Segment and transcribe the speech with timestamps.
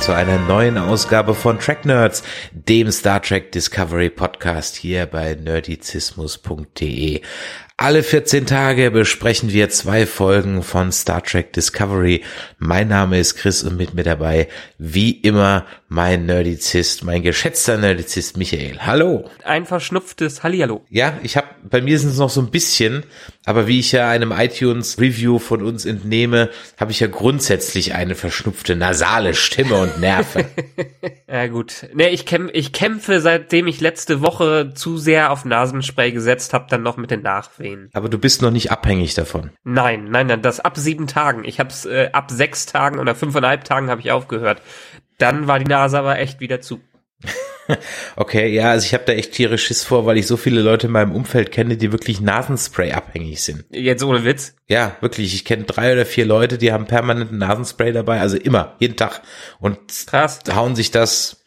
[0.00, 2.22] Zu einer neuen Ausgabe von Track Nerds,
[2.52, 7.20] dem Star Trek Discovery Podcast hier bei nerdizismus.de.
[7.82, 12.22] Alle 14 Tage besprechen wir zwei Folgen von Star Trek Discovery.
[12.58, 18.36] Mein Name ist Chris und mit mir dabei, wie immer, mein Nerdizist, mein geschätzter Nerdizist
[18.36, 18.80] Michael.
[18.80, 19.30] Hallo.
[19.44, 20.84] Ein verschnupftes Hallihallo.
[20.90, 23.02] Ja, ich habe bei mir sind es noch so ein bisschen,
[23.46, 28.14] aber wie ich ja einem iTunes Review von uns entnehme, habe ich ja grundsätzlich eine
[28.14, 30.44] verschnupfte nasale Stimme und Nerven.
[31.26, 31.86] ja gut.
[31.94, 36.66] Nee, ich, kämpf, ich kämpfe, seitdem ich letzte Woche zu sehr auf Nasenspray gesetzt habe,
[36.68, 37.69] dann noch mit den Nachwehen.
[37.92, 39.50] Aber du bist noch nicht abhängig davon.
[39.64, 41.44] Nein, nein, nein, das ab sieben Tagen.
[41.44, 44.62] Ich habe es äh, ab sechs Tagen oder fünfeinhalb Tagen habe ich aufgehört.
[45.18, 46.80] Dann war die Nase aber echt wieder zu.
[48.16, 50.86] okay, ja, also ich habe da echt tierisch Schiss vor, weil ich so viele Leute
[50.86, 53.64] in meinem Umfeld kenne, die wirklich Nasenspray abhängig sind.
[53.70, 54.54] Jetzt ohne Witz?
[54.68, 55.34] Ja, wirklich.
[55.34, 59.22] Ich kenne drei oder vier Leute, die haben permanenten Nasenspray dabei, also immer, jeden Tag.
[59.58, 60.40] Und Krass.
[60.54, 61.44] hauen sich das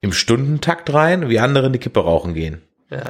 [0.00, 2.62] im Stundentakt rein, wie andere in die Kippe rauchen gehen.
[2.90, 3.04] Ja.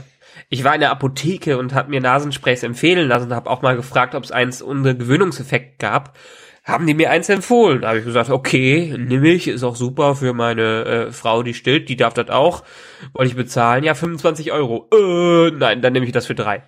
[0.49, 3.77] Ich war in der Apotheke und habe mir Nasensprays empfehlen lassen und habe auch mal
[3.77, 6.17] gefragt, ob es eins ohne Gewöhnungseffekt gab.
[6.65, 7.83] Haben die mir eins empfohlen?
[7.83, 11.53] Da habe ich gesagt, okay, nehme ich, ist auch super für meine äh, Frau, die
[11.53, 12.65] stillt, die darf das auch.
[13.13, 13.85] Wollte ich bezahlen?
[13.85, 14.89] Ja, 25 Euro.
[14.91, 16.63] Äh, nein, dann nehme ich das für drei.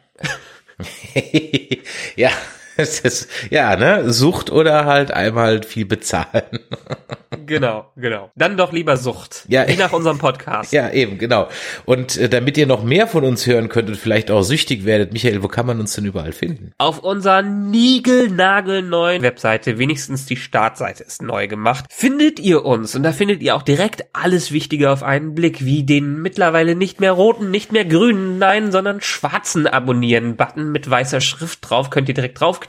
[2.16, 2.30] ja,
[3.04, 6.60] ist, ja, ne, Sucht oder halt einmal viel bezahlen.
[7.46, 8.30] genau, genau.
[8.36, 9.44] Dann doch lieber Sucht.
[9.48, 9.66] Ja.
[9.66, 10.72] Wie nach unserem Podcast.
[10.72, 11.48] Ja, eben, genau.
[11.84, 15.12] Und äh, damit ihr noch mehr von uns hören könnt und vielleicht auch süchtig werdet,
[15.12, 16.72] Michael, wo kann man uns denn überall finden?
[16.78, 22.94] Auf unserer niegelnagelneuen Webseite, wenigstens die Startseite ist neu gemacht, findet ihr uns.
[22.94, 27.00] Und da findet ihr auch direkt alles Wichtige auf einen Blick, wie den mittlerweile nicht
[27.00, 31.90] mehr roten, nicht mehr grünen, nein, sondern schwarzen Abonnieren-Button mit weißer Schrift drauf.
[31.90, 32.65] Könnt ihr direkt draufklicken,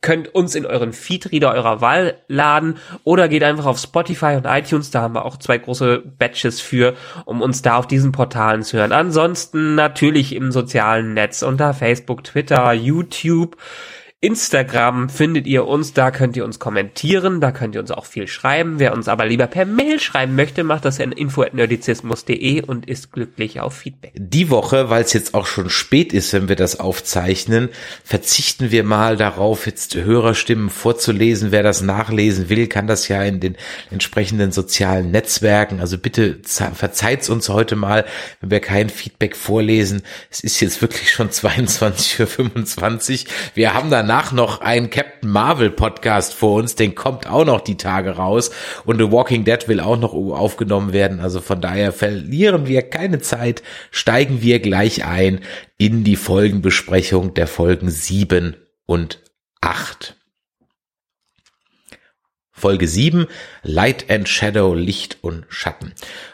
[0.00, 4.90] könnt uns in euren Feedreader eurer Wahl laden oder geht einfach auf Spotify und iTunes,
[4.90, 6.94] da haben wir auch zwei große Batches für,
[7.24, 8.92] um uns da auf diesen Portalen zu hören.
[8.92, 13.56] Ansonsten natürlich im sozialen Netz unter Facebook, Twitter, YouTube.
[14.20, 18.26] Instagram findet ihr uns, da könnt ihr uns kommentieren, da könnt ihr uns auch viel
[18.26, 18.80] schreiben.
[18.80, 23.60] Wer uns aber lieber per Mail schreiben möchte, macht das in info@nerdizismus.de und ist glücklich
[23.60, 24.14] auf Feedback.
[24.16, 27.68] Die Woche, weil es jetzt auch schon spät ist, wenn wir das aufzeichnen,
[28.02, 31.52] verzichten wir mal darauf, jetzt Hörerstimmen vorzulesen.
[31.52, 33.54] Wer das nachlesen will, kann das ja in den
[33.92, 35.78] entsprechenden sozialen Netzwerken.
[35.78, 36.40] Also bitte
[36.74, 38.04] verzeiht's uns heute mal,
[38.40, 40.02] wenn wir kein Feedback vorlesen.
[40.28, 43.30] Es ist jetzt wirklich schon 22.25 Uhr.
[43.54, 47.60] Wir haben da danach noch ein Captain Marvel Podcast vor uns, den kommt auch noch
[47.60, 48.50] die Tage raus
[48.86, 51.20] und The Walking Dead will auch noch aufgenommen werden.
[51.20, 55.40] Also von daher verlieren wir keine Zeit, steigen wir gleich ein
[55.76, 59.20] in die Folgenbesprechung der Folgen sieben und
[59.60, 60.16] acht.
[62.50, 63.26] Folge 7,
[63.62, 65.92] Light and Shadow, Licht und Schatten.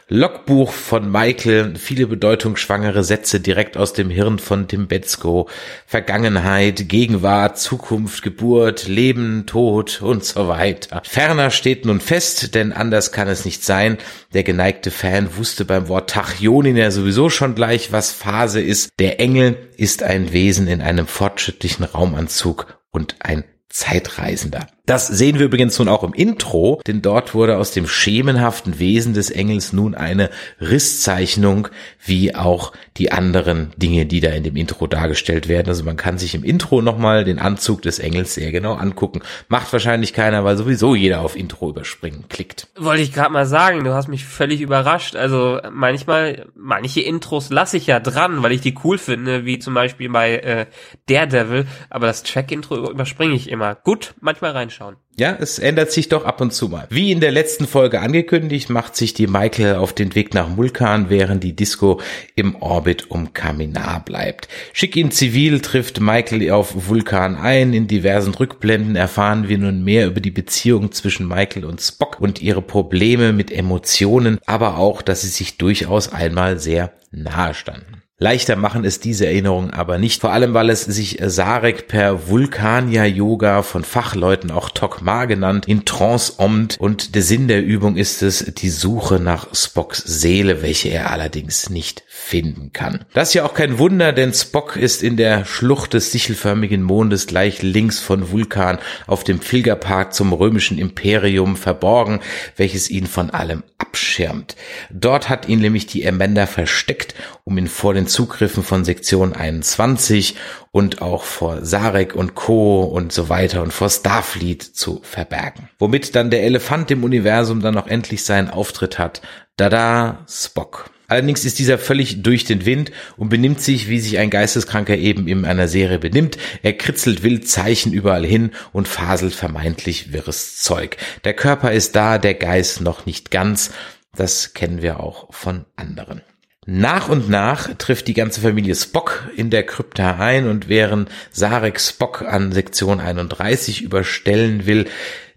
[0.09, 5.49] Logbuch von Michael, viele bedeutungsschwangere Sätze direkt aus dem Hirn von Tim Betzko.
[5.87, 11.01] Vergangenheit, Gegenwart, Zukunft, Geburt, Leben, Tod und so weiter.
[11.05, 13.97] Ferner steht nun fest, denn anders kann es nicht sein.
[14.35, 18.91] Der geneigte Fan wusste beim Wort Tachyonin ja sowieso schon gleich, was Phase ist.
[18.99, 24.69] Der Engel ist ein Wesen in einem fortschrittlichen Raumanzug und ein Zeitreisender.
[24.87, 29.15] Das sehen wir übrigens nun auch im Intro, denn dort wurde aus dem schemenhaften Wesen
[29.15, 30.29] des Engels nun eine
[30.61, 31.69] Risszeichnung,
[32.05, 35.69] wie auch die anderen Dinge, die da in dem Intro dargestellt werden.
[35.69, 39.23] Also man kann sich im Intro nochmal den Anzug des Engels sehr genau angucken.
[39.49, 42.69] Macht wahrscheinlich keiner, weil sowieso jeder auf Intro überspringen klickt.
[42.77, 45.17] Wollte ich gerade mal sagen, du hast mich völlig überrascht.
[45.17, 49.73] Also manchmal, manche Intros lasse ich ja dran, weil ich die cool finde, wie zum
[49.73, 50.67] Beispiel bei äh,
[51.09, 53.77] Daredevil, aber das Track-Intro überspringe ich immer.
[53.77, 54.97] Gut, manchmal rein reinschauen.
[55.17, 56.87] Ja, es ändert sich doch ab und zu mal.
[56.91, 61.09] Wie in der letzten Folge angekündigt, macht sich die Michael auf den Weg nach Mulkan,
[61.09, 62.01] während die Disco
[62.35, 64.49] im Orbit um Kaminar bleibt.
[64.73, 67.73] Schick in Zivil trifft Michael auf Vulkan ein.
[67.73, 72.43] In diversen Rückblenden erfahren wir nun mehr über die Beziehung zwischen Michael und Spock und
[72.43, 78.04] ihre Probleme mit Emotionen, aber auch, dass sie sich durchaus einmal sehr nahe standen.
[78.19, 83.63] Leichter machen es diese Erinnerungen aber nicht, vor allem weil es sich Sarek per Vulkania-Yoga
[83.63, 86.77] von Fachleuten auch Tokma genannt in Trance ommt.
[86.79, 91.71] Und der Sinn der Übung ist es, die Suche nach Spocks Seele, welche er allerdings
[91.71, 93.05] nicht finden kann.
[93.13, 97.27] Das ist ja auch kein Wunder, denn Spock ist in der Schlucht des sichelförmigen Mondes
[97.27, 98.79] gleich links von Vulkan
[99.09, 102.21] auf dem Pilgerpark zum römischen Imperium verborgen,
[102.57, 104.55] welches ihn von allem abschirmt.
[104.91, 110.37] Dort hat ihn nämlich die Amanda versteckt, um ihn vor den Zugriffen von Sektion 21
[110.71, 112.85] und auch vor Sarek und Co.
[112.85, 115.69] und so weiter und vor Starfleet zu verbergen.
[115.81, 119.21] Womit dann der Elefant im Universum dann noch endlich seinen Auftritt hat.
[119.57, 120.94] Dada, Spock.
[121.09, 125.29] Allerdings ist dieser völlig durch den Wind und benimmt sich, wie sich ein Geisteskranker eben
[125.29, 126.39] in einer Serie benimmt.
[126.63, 130.97] Er kritzelt wild Zeichen überall hin und faselt vermeintlich wirres Zeug.
[131.25, 133.71] Der Körper ist da, der Geist noch nicht ganz.
[134.17, 136.23] Das kennen wir auch von anderen.
[136.67, 141.79] Nach und nach trifft die ganze Familie Spock in der Krypta ein und während Sarek
[141.79, 144.87] Spock an Sektion 31 überstellen will,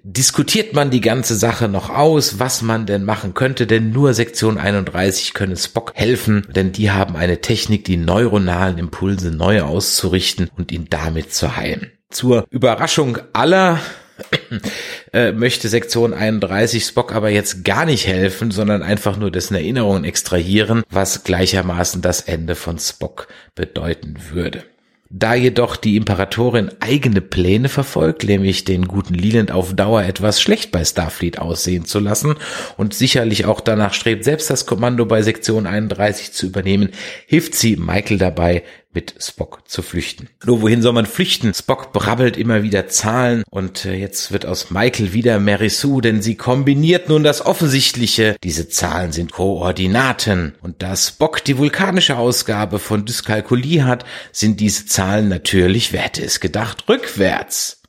[0.10, 4.58] diskutiert man die ganze Sache noch aus, was man denn machen könnte, denn nur Sektion
[4.58, 10.72] 31 könne Spock helfen, denn die haben eine Technik, die neuronalen Impulse neu auszurichten und
[10.72, 11.92] ihn damit zu heilen.
[12.10, 13.82] Zur Überraschung aller
[15.14, 20.06] äh, möchte Sektion 31 Spock aber jetzt gar nicht helfen, sondern einfach nur dessen Erinnerungen
[20.06, 24.64] extrahieren, was gleichermaßen das Ende von Spock bedeuten würde.
[25.10, 30.72] Da jedoch die Imperatorin eigene Pläne verfolgt, nämlich den guten Leland auf Dauer etwas schlecht
[30.72, 32.36] bei Starfleet aussehen zu lassen
[32.76, 36.90] und sicherlich auch danach strebt, selbst das Kommando bei Sektion 31 zu übernehmen,
[37.26, 38.64] hilft sie Michael dabei,
[38.94, 40.30] mit Spock zu flüchten.
[40.44, 41.54] Nur wohin soll man flüchten?
[41.54, 46.22] Spock brabbelt immer wieder Zahlen und äh, jetzt wird aus Michael wieder Mary Sue, denn
[46.22, 48.36] sie kombiniert nun das Offensichtliche.
[48.44, 50.56] Diese Zahlen sind Koordinaten.
[50.62, 56.24] Und da Spock die vulkanische Ausgabe von Dyskalkulie hat, sind diese Zahlen natürlich, wer hätte
[56.24, 57.82] es gedacht, rückwärts.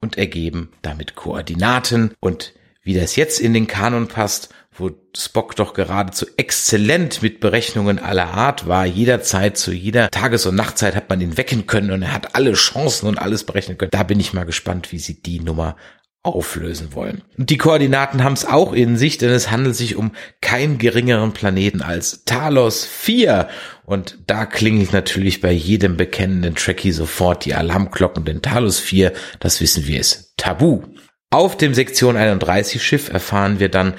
[0.00, 5.74] Und ergeben damit Koordinaten und wie das jetzt in den Kanon passt wo Spock doch
[5.74, 8.86] geradezu exzellent mit Berechnungen aller Art war.
[8.86, 12.54] Jederzeit, zu jeder Tages- und Nachtzeit hat man ihn wecken können und er hat alle
[12.54, 13.90] Chancen und alles berechnen können.
[13.90, 15.76] Da bin ich mal gespannt, wie sie die Nummer
[16.24, 17.22] auflösen wollen.
[17.36, 21.32] Und die Koordinaten haben es auch in sich, denn es handelt sich um keinen geringeren
[21.32, 23.48] Planeten als Talos 4.
[23.84, 29.60] Und da klingelt natürlich bei jedem bekennenden Trekkie sofort die Alarmglocken, denn Talos 4, das
[29.60, 30.82] wissen wir, ist tabu.
[31.30, 33.94] Auf dem Sektion 31 Schiff erfahren wir dann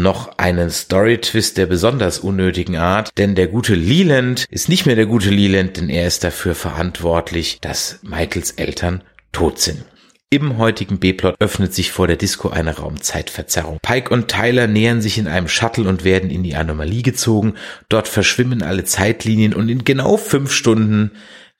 [0.00, 5.06] noch einen Story-Twist der besonders unnötigen Art, denn der gute Leland ist nicht mehr der
[5.06, 9.02] gute Leland, denn er ist dafür verantwortlich, dass Michaels Eltern
[9.32, 9.84] tot sind.
[10.30, 13.78] Im heutigen B-Plot öffnet sich vor der Disco eine Raumzeitverzerrung.
[13.82, 17.52] Pike und Tyler nähern sich in einem Shuttle und werden in die Anomalie gezogen.
[17.90, 21.10] Dort verschwimmen alle Zeitlinien und in genau fünf Stunden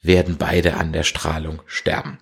[0.03, 2.19] werden beide an der Strahlung sterben.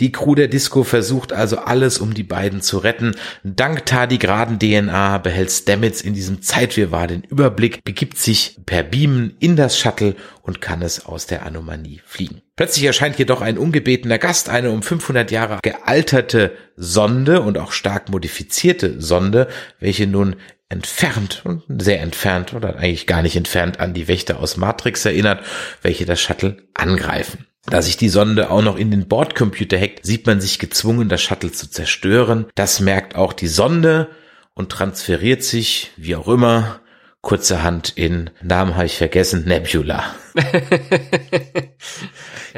[0.00, 3.16] Die Crew der Disco versucht also alles, um die beiden zu retten.
[3.44, 9.56] Dank tardigraden DNA behält Stamets in diesem Zeitwirrwarr den Überblick, begibt sich per Beamen in
[9.56, 12.40] das Shuttle und kann es aus der Anomalie fliegen.
[12.56, 18.08] Plötzlich erscheint jedoch ein ungebetener Gast, eine um 500 Jahre gealterte Sonde und auch stark
[18.08, 19.48] modifizierte Sonde,
[19.78, 20.36] welche nun
[20.68, 25.44] entfernt und sehr entfernt oder eigentlich gar nicht entfernt an die Wächter aus Matrix erinnert,
[25.82, 27.46] welche das Shuttle angreifen.
[27.64, 31.22] Da sich die Sonde auch noch in den Bordcomputer hackt, sieht man sich gezwungen, das
[31.22, 32.46] Shuttle zu zerstören.
[32.54, 34.08] Das merkt auch die Sonde
[34.54, 36.80] und transferiert sich, wie auch immer,
[37.20, 40.14] kurzerhand in, Namen habe ich vergessen, Nebula.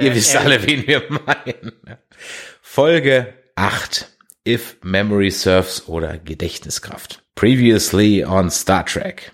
[0.00, 1.72] Ihr wisst alle, wen wir meinen.
[2.62, 4.08] Folge 8.
[4.46, 7.22] If Memory Serves oder Gedächtniskraft.
[7.40, 9.32] Previously on Star Trek.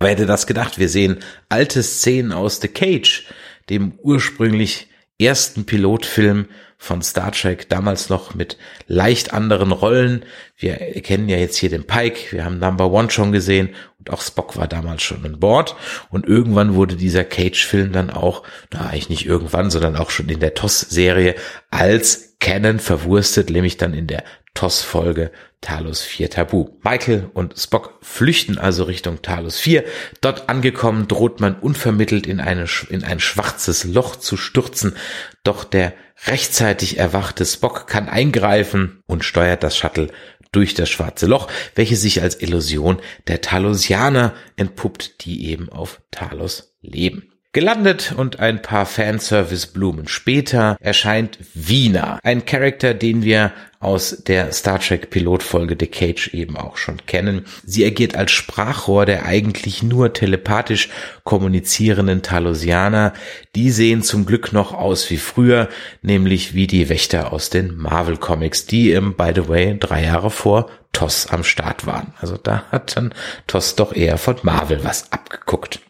[0.00, 0.80] Wer hätte das gedacht?
[0.80, 3.22] Wir sehen alte Szenen aus The Cage,
[3.70, 4.88] dem ursprünglich
[5.20, 10.24] ersten Pilotfilm von Star Trek, damals noch mit leicht anderen Rollen.
[10.56, 14.22] Wir kennen ja jetzt hier den Pike, wir haben Number One schon gesehen und auch
[14.22, 15.76] Spock war damals schon an Bord.
[16.10, 20.40] Und irgendwann wurde dieser Cage-Film dann auch, na eigentlich nicht irgendwann, sondern auch schon in
[20.40, 21.36] der TOS-Serie
[21.70, 24.24] als Canon verwurstet, nämlich dann in der
[24.54, 26.68] TOS-Folge Talos 4 Tabu.
[26.82, 29.84] Michael und Spock flüchten also Richtung Talos 4.
[30.20, 34.96] Dort angekommen droht man unvermittelt in, eine, in ein schwarzes Loch zu stürzen.
[35.42, 35.94] Doch der
[36.26, 40.08] rechtzeitig erwachte Spock kann eingreifen und steuert das Shuttle
[40.52, 46.76] durch das schwarze Loch, welches sich als Illusion der Talosianer entpuppt, die eben auf Talos
[46.80, 47.32] leben.
[47.56, 54.78] Gelandet und ein paar Fanservice-Blumen später erscheint Wiener, ein Charakter, den wir aus der Star
[54.78, 57.46] Trek Pilotfolge The Cage eben auch schon kennen.
[57.64, 60.90] Sie agiert als Sprachrohr der eigentlich nur telepathisch
[61.24, 63.14] kommunizierenden Talosianer.
[63.54, 65.70] Die sehen zum Glück noch aus wie früher,
[66.02, 70.30] nämlich wie die Wächter aus den Marvel Comics, die im, by the way, drei Jahre
[70.30, 72.12] vor TOS am Start waren.
[72.20, 73.14] Also da hat dann
[73.46, 75.80] TOS doch eher von Marvel was abgeguckt.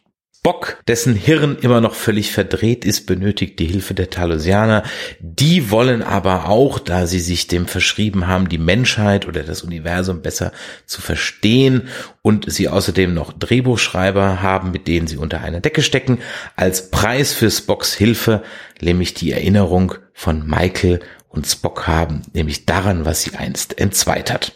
[0.47, 4.85] Spock, dessen Hirn immer noch völlig verdreht ist, benötigt die Hilfe der Talosianer.
[5.19, 10.23] Die wollen aber auch, da sie sich dem verschrieben haben, die Menschheit oder das Universum
[10.23, 10.53] besser
[10.85, 11.89] zu verstehen
[12.23, 16.21] und sie außerdem noch Drehbuchschreiber haben, mit denen sie unter einer Decke stecken,
[16.55, 18.45] als Preis für Spocks Hilfe,
[18.81, 24.53] nämlich die Erinnerung von Michael und Spock haben, nämlich daran, was sie einst entzweit hat.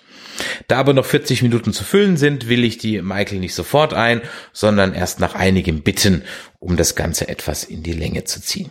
[0.68, 4.22] Da aber noch 40 Minuten zu füllen sind, will ich die Michael nicht sofort ein,
[4.52, 6.22] sondern erst nach einigem Bitten,
[6.58, 8.70] um das Ganze etwas in die Länge zu ziehen.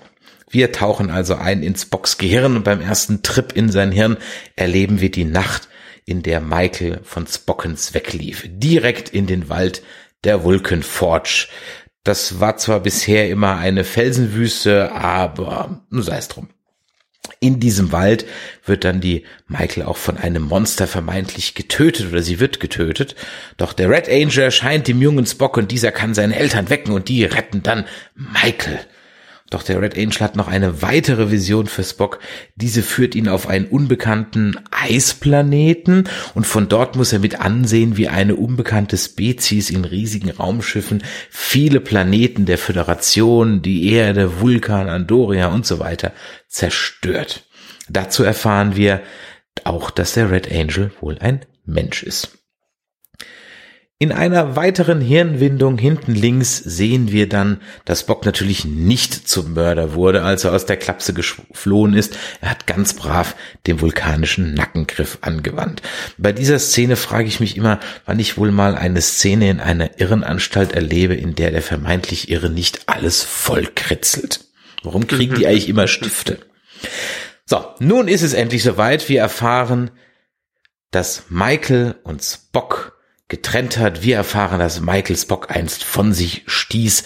[0.50, 4.18] Wir tauchen also ein ins Box Gehirn und beim ersten Trip in sein Hirn
[4.56, 5.70] erleben wir die Nacht,
[6.06, 8.44] in der Michael von Spockens weglief.
[8.48, 9.84] Direkt in den Wald
[10.24, 11.48] der Vulcan Forge.
[12.04, 16.50] Das war zwar bisher immer eine Felsenwüste, aber sei es drum.
[17.42, 18.26] In diesem Wald
[18.66, 23.16] wird dann die Michael auch von einem Monster vermeintlich getötet oder sie wird getötet.
[23.58, 27.08] Doch der Red Angel erscheint dem jungen Spock und dieser kann seine Eltern wecken und
[27.08, 27.86] die retten dann
[28.16, 28.80] Michael.
[29.50, 32.20] Doch der Red Angel hat noch eine weitere Vision für Spock.
[32.56, 38.10] Diese führt ihn auf einen unbekannten Eisplaneten und von dort muss er mit ansehen, wie
[38.10, 45.66] eine unbekannte Spezies in riesigen Raumschiffen viele Planeten der Föderation, die Erde, Vulkan, Andoria und
[45.66, 46.12] so weiter
[46.48, 47.48] zerstört.
[47.90, 49.02] Dazu erfahren wir
[49.64, 52.39] auch, dass der Red Angel wohl ein Mensch ist.
[54.02, 59.94] In einer weiteren Hirnwindung hinten links sehen wir dann, dass Bock natürlich nicht zum Mörder
[59.94, 62.18] wurde, als er aus der Klapse geflohen ist.
[62.40, 63.36] Er hat ganz brav
[63.68, 65.82] den vulkanischen Nackengriff angewandt.
[66.18, 70.00] Bei dieser Szene frage ich mich immer, wann ich wohl mal eine Szene in einer
[70.00, 74.46] Irrenanstalt erlebe, in der der vermeintlich Irre nicht alles voll kritzelt.
[74.82, 76.40] Warum kriegen die eigentlich immer Stifte?
[77.46, 79.10] So, nun ist es endlich soweit.
[79.10, 79.92] Wir erfahren,
[80.90, 82.96] dass Michael und Spock
[83.30, 84.04] getrennt hat.
[84.04, 87.04] Wir erfahren, dass Michael Spock einst von sich stieß,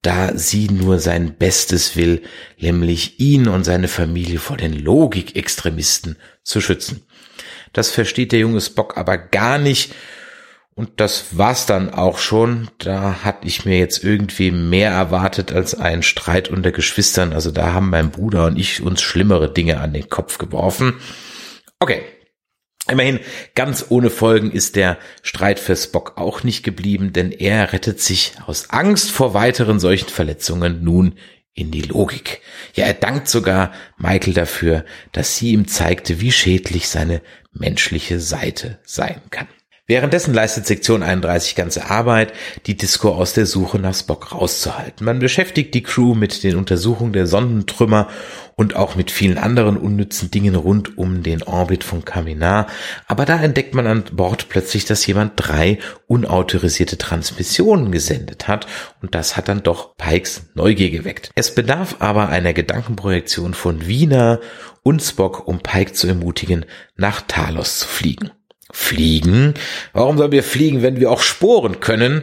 [0.00, 2.22] da sie nur sein Bestes will,
[2.58, 7.06] nämlich ihn und seine Familie vor den Logikextremisten zu schützen.
[7.72, 9.94] Das versteht der junge Spock aber gar nicht.
[10.76, 12.68] Und das war's dann auch schon.
[12.78, 17.32] Da hatte ich mir jetzt irgendwie mehr erwartet als ein Streit unter Geschwistern.
[17.32, 20.94] Also da haben mein Bruder und ich uns schlimmere Dinge an den Kopf geworfen.
[21.78, 22.02] Okay,
[22.90, 23.20] Immerhin,
[23.54, 28.34] ganz ohne Folgen ist der Streit für Spock auch nicht geblieben, denn er rettet sich
[28.46, 31.14] aus Angst vor weiteren solchen Verletzungen nun
[31.54, 32.42] in die Logik.
[32.74, 37.22] Ja, er dankt sogar Michael dafür, dass sie ihm zeigte, wie schädlich seine
[37.52, 39.48] menschliche Seite sein kann.
[39.86, 42.32] Währenddessen leistet Sektion 31 ganze Arbeit,
[42.64, 45.04] die Disco aus der Suche nach Spock rauszuhalten.
[45.04, 48.08] Man beschäftigt die Crew mit den Untersuchungen der Sondentrümmer
[48.56, 52.66] und auch mit vielen anderen unnützen Dingen rund um den Orbit von Kaminar.
[53.08, 58.66] Aber da entdeckt man an Bord plötzlich, dass jemand drei unautorisierte Transmissionen gesendet hat
[59.02, 61.30] und das hat dann doch Pikes Neugier geweckt.
[61.34, 64.40] Es bedarf aber einer Gedankenprojektion von Wiener
[64.82, 66.64] und Spock, um Pike zu ermutigen,
[66.96, 68.30] nach Talos zu fliegen.
[68.74, 69.54] Fliegen?
[69.92, 72.22] Warum sollen wir fliegen, wenn wir auch sporen können?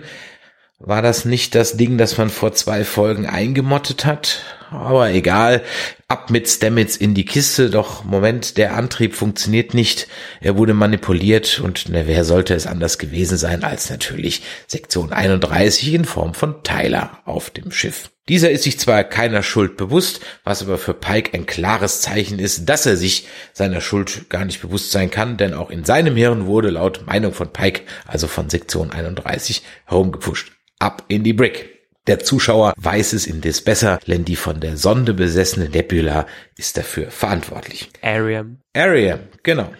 [0.79, 4.43] War das nicht das Ding, das man vor zwei Folgen eingemottet hat?
[4.71, 5.63] Aber egal,
[6.07, 10.07] ab mit Stamets in die Kiste, doch Moment, der Antrieb funktioniert nicht,
[10.39, 15.93] er wurde manipuliert und na, wer sollte es anders gewesen sein als natürlich Sektion 31
[15.93, 18.11] in Form von Tyler auf dem Schiff.
[18.29, 22.69] Dieser ist sich zwar keiner Schuld bewusst, was aber für Pike ein klares Zeichen ist,
[22.69, 26.45] dass er sich seiner Schuld gar nicht bewusst sein kann, denn auch in seinem Hirn
[26.45, 30.53] wurde laut Meinung von Pike, also von Sektion 31, herumgepusht.
[30.79, 31.70] Ab in die Brick.
[32.08, 36.25] Der Zuschauer weiß es indes besser, denn die von der Sonde besessene Nebula
[36.58, 37.89] ist dafür verantwortlich.
[38.01, 38.58] Ariam.
[38.74, 39.72] Ariam, genau.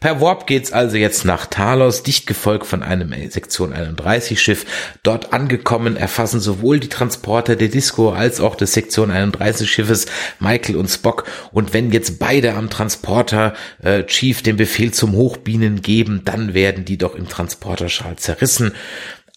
[0.00, 4.64] Per Warp geht's also jetzt nach Talos, dicht gefolgt von einem Sektion 31 Schiff.
[5.02, 10.06] Dort angekommen erfassen sowohl die Transporter der Disco als auch des Sektion 31 Schiffes
[10.38, 11.24] Michael und Spock.
[11.50, 16.84] Und wenn jetzt beide am Transporter äh, Chief den Befehl zum Hochbienen geben, dann werden
[16.84, 18.74] die doch im Transporterschal zerrissen.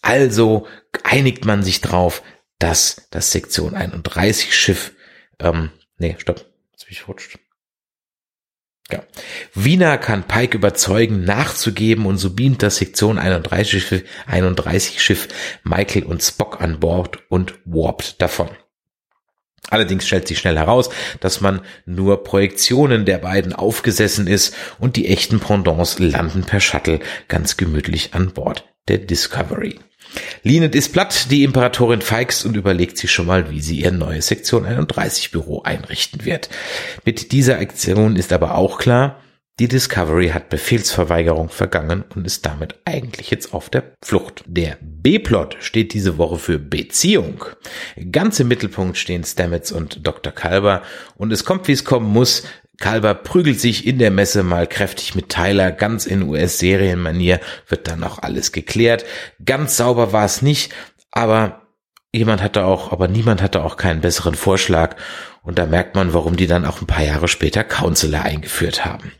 [0.02, 0.66] Also
[1.04, 2.22] einigt man sich drauf,
[2.58, 4.92] dass das Sektion 31 Schiff,
[5.38, 7.38] ähm, nee, stopp, jetzt bin ich rutscht.
[8.90, 9.02] Ja.
[9.54, 15.28] Wiener kann Pike überzeugen, nachzugeben und so beamt das Sektion 31 Schiff, 31 Schiff
[15.64, 18.48] Michael und Spock an Bord und warpt davon.
[19.70, 20.90] Allerdings stellt sich schnell heraus,
[21.20, 27.00] dass man nur Projektionen der beiden aufgesessen ist und die echten Pendants landen per Shuttle
[27.28, 29.78] ganz gemütlich an Bord der Discovery.
[30.42, 34.26] Linet ist platt, die Imperatorin feixt und überlegt sich schon mal, wie sie ihr neues
[34.26, 36.48] Sektion 31 Büro einrichten wird.
[37.04, 39.20] Mit dieser Aktion ist aber auch klar,
[39.60, 44.42] die Discovery hat Befehlsverweigerung vergangen und ist damit eigentlich jetzt auf der Flucht.
[44.46, 47.44] Der B-Plot steht diese Woche für Beziehung.
[48.10, 50.32] Ganz im Mittelpunkt stehen Stamets und Dr.
[50.32, 50.82] Kalber
[51.16, 52.44] und es kommt, wie es kommen muss.
[52.82, 58.02] Kalber prügelt sich in der Messe mal kräftig mit Tyler, ganz in US-Serienmanier, wird dann
[58.02, 59.04] auch alles geklärt.
[59.44, 60.74] Ganz sauber war es nicht,
[61.12, 61.62] aber
[62.12, 64.96] jemand hatte auch, aber niemand hatte auch keinen besseren Vorschlag
[65.44, 69.12] und da merkt man, warum die dann auch ein paar Jahre später Counselor eingeführt haben.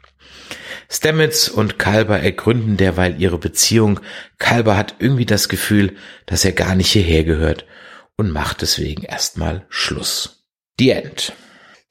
[0.91, 4.01] Stamets und Kalber ergründen derweil ihre Beziehung.
[4.39, 5.95] Kalber hat irgendwie das Gefühl,
[6.27, 7.65] dass er gar nicht hierher gehört
[8.17, 10.49] und macht deswegen erstmal Schluss.
[10.81, 11.33] The End.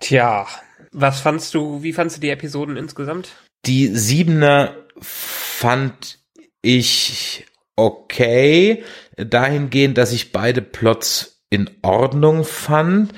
[0.01, 0.47] Tja,
[0.91, 3.29] was fandst du, wie fandst du die Episoden insgesamt?
[3.65, 6.19] Die Siebener fand
[6.61, 7.45] ich
[7.75, 8.83] okay,
[9.15, 13.13] dahingehend, dass ich beide Plots in Ordnung fand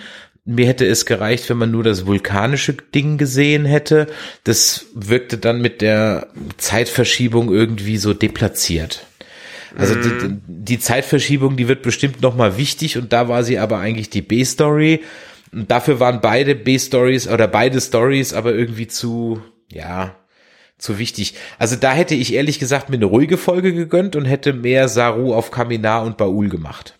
[0.46, 4.08] mir hätte es gereicht, wenn man nur das vulkanische Ding gesehen hätte.
[4.44, 6.28] Das wirkte dann mit der
[6.58, 9.06] Zeitverschiebung irgendwie so deplatziert.
[9.76, 13.80] Also die, die, Zeitverschiebung, die wird bestimmt noch mal wichtig und da war sie aber
[13.80, 15.02] eigentlich die B-Story.
[15.54, 19.42] Und dafür waren beide B-Stories oder beide Stories aber irgendwie zu,
[19.72, 20.16] ja,
[20.78, 21.36] zu wichtig.
[21.60, 25.34] Also da hätte ich ehrlich gesagt mir eine ruhige Folge gegönnt und hätte mehr Saru
[25.34, 27.00] auf Kaminar und Baul gemacht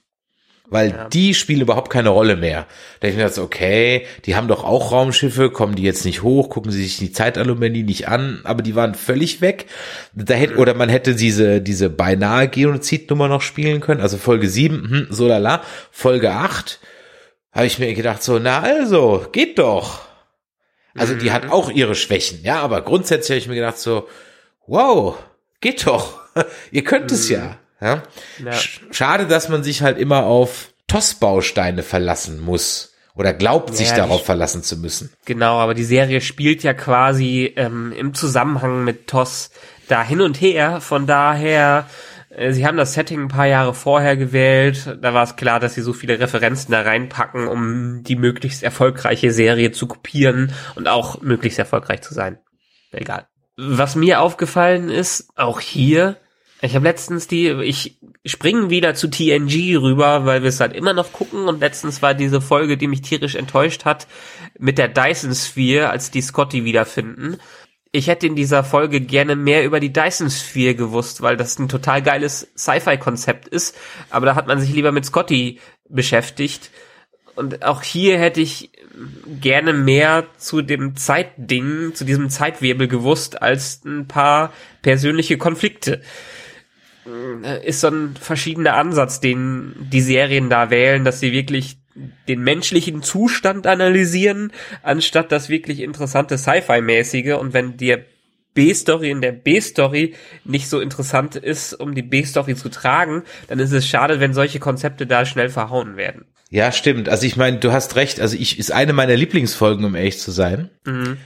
[0.74, 1.08] weil ja.
[1.08, 2.66] die spielen überhaupt keine Rolle mehr.
[3.00, 6.50] Da ich mir dachte, okay, die haben doch auch Raumschiffe, kommen die jetzt nicht hoch,
[6.50, 9.68] gucken sie sich die Zeitalumni nicht an, aber die waren völlig weg.
[10.14, 14.90] Da hätte, oder man hätte diese, diese beinahe Genozidnummer noch spielen können, also Folge 7,
[14.90, 16.80] hm, so lala, Folge 8,
[17.54, 20.02] habe ich mir gedacht, so, na also, geht doch.
[20.96, 21.52] Also die hat mhm.
[21.52, 24.08] auch ihre Schwächen, ja, aber grundsätzlich habe ich mir gedacht, so,
[24.68, 25.18] wow,
[25.60, 26.20] geht doch.
[26.72, 27.58] Ihr könnt es ja.
[27.80, 28.02] Mhm.
[28.46, 28.54] Ja?
[28.92, 34.26] Schade, dass man sich halt immer auf TOS-Bausteine verlassen muss oder glaubt, ja, sich darauf
[34.26, 35.12] verlassen zu müssen.
[35.26, 39.52] Genau, aber die Serie spielt ja quasi ähm, im Zusammenhang mit TOS
[39.88, 40.82] da hin und her.
[40.82, 41.88] Von daher,
[42.50, 44.98] sie haben das Setting ein paar Jahre vorher gewählt.
[45.02, 49.32] Da war es klar, dass sie so viele Referenzen da reinpacken, um die möglichst erfolgreiche
[49.32, 52.40] Serie zu kopieren und auch möglichst erfolgreich zu sein.
[52.92, 53.28] Egal.
[53.58, 56.18] Was mir aufgefallen ist, auch hier,
[56.62, 60.94] ich habe letztens die, ich springe wieder zu TNG rüber, weil wir es halt immer
[60.94, 64.08] noch gucken und letztens war diese Folge, die mich tierisch enttäuscht hat,
[64.58, 67.38] mit der Dyson Sphere, als die Scotty wiederfinden.
[67.96, 71.70] Ich hätte in dieser Folge gerne mehr über die Dyson Sphere gewusst, weil das ein
[71.70, 73.78] total geiles Sci-Fi-Konzept ist,
[74.10, 76.72] aber da hat man sich lieber mit Scotty beschäftigt.
[77.36, 78.72] Und auch hier hätte ich
[79.40, 84.52] gerne mehr zu dem Zeitding, zu diesem Zeitwirbel gewusst, als ein paar
[84.82, 86.02] persönliche Konflikte.
[87.06, 91.78] Äh, ist so ein verschiedener Ansatz, den die Serien da wählen, dass sie wirklich
[92.28, 94.52] den menschlichen Zustand analysieren,
[94.82, 97.34] anstatt das wirklich interessante Sci-Fi-mäßige.
[97.34, 98.06] Und wenn dir
[98.54, 103.72] B-Story in der B-Story nicht so interessant ist, um die B-Story zu tragen, dann ist
[103.72, 106.26] es schade, wenn solche Konzepte da schnell verhauen werden.
[106.50, 107.10] Ja, stimmt.
[107.10, 108.20] Also ich meine, du hast recht.
[108.20, 110.70] Also ich ist eine meiner Lieblingsfolgen, um ehrlich zu sein.
[110.86, 111.18] Mhm.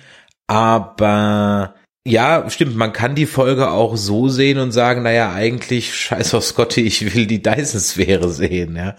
[0.48, 1.76] Aber
[2.08, 6.46] ja, stimmt, man kann die Folge auch so sehen und sagen, naja, eigentlich scheiß auf
[6.46, 8.96] Scotty, ich will die Dyson-Sphäre sehen, ja.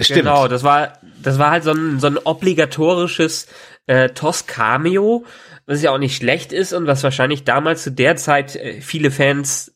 [0.00, 0.20] Stimmt.
[0.20, 3.46] Genau, das war, das war halt so ein, so ein obligatorisches
[3.86, 5.24] äh, TOS-Cameo,
[5.66, 9.12] was ja auch nicht schlecht ist und was wahrscheinlich damals zu der Zeit äh, viele
[9.12, 9.72] Fans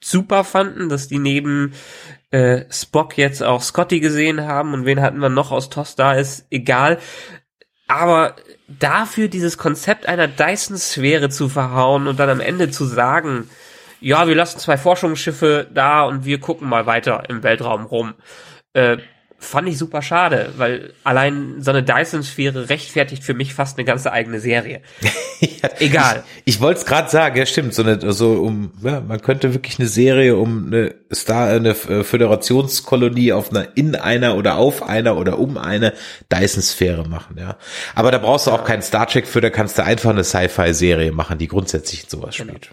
[0.00, 1.72] super fanden, dass die neben
[2.30, 6.12] äh, Spock jetzt auch Scotty gesehen haben und wen hatten wir noch aus TOS da,
[6.12, 6.98] ist egal.
[7.88, 8.36] Aber
[8.68, 13.48] dafür dieses Konzept einer Dyson-Sphäre zu verhauen und dann am Ende zu sagen,
[14.00, 18.14] ja, wir lassen zwei Forschungsschiffe da und wir gucken mal weiter im Weltraum rum.
[18.74, 18.98] Äh,
[19.40, 24.12] fand ich super schade, weil allein so eine Dyson-Sphäre rechtfertigt für mich fast eine ganze
[24.12, 24.80] eigene Serie.
[25.40, 26.24] ja, Egal.
[26.44, 29.54] Ich, ich wollte es gerade sagen, ja stimmt, so eine, so um, ja, man könnte
[29.54, 35.16] wirklich eine Serie um eine Star, eine Föderationskolonie auf einer, in einer oder auf einer
[35.16, 35.92] oder um eine
[36.32, 37.56] Dyson-Sphäre machen, ja.
[37.94, 41.12] Aber da brauchst du auch keinen Star Trek für, da kannst du einfach eine Sci-Fi-Serie
[41.12, 42.54] machen, die grundsätzlich sowas genau.
[42.54, 42.70] spielt.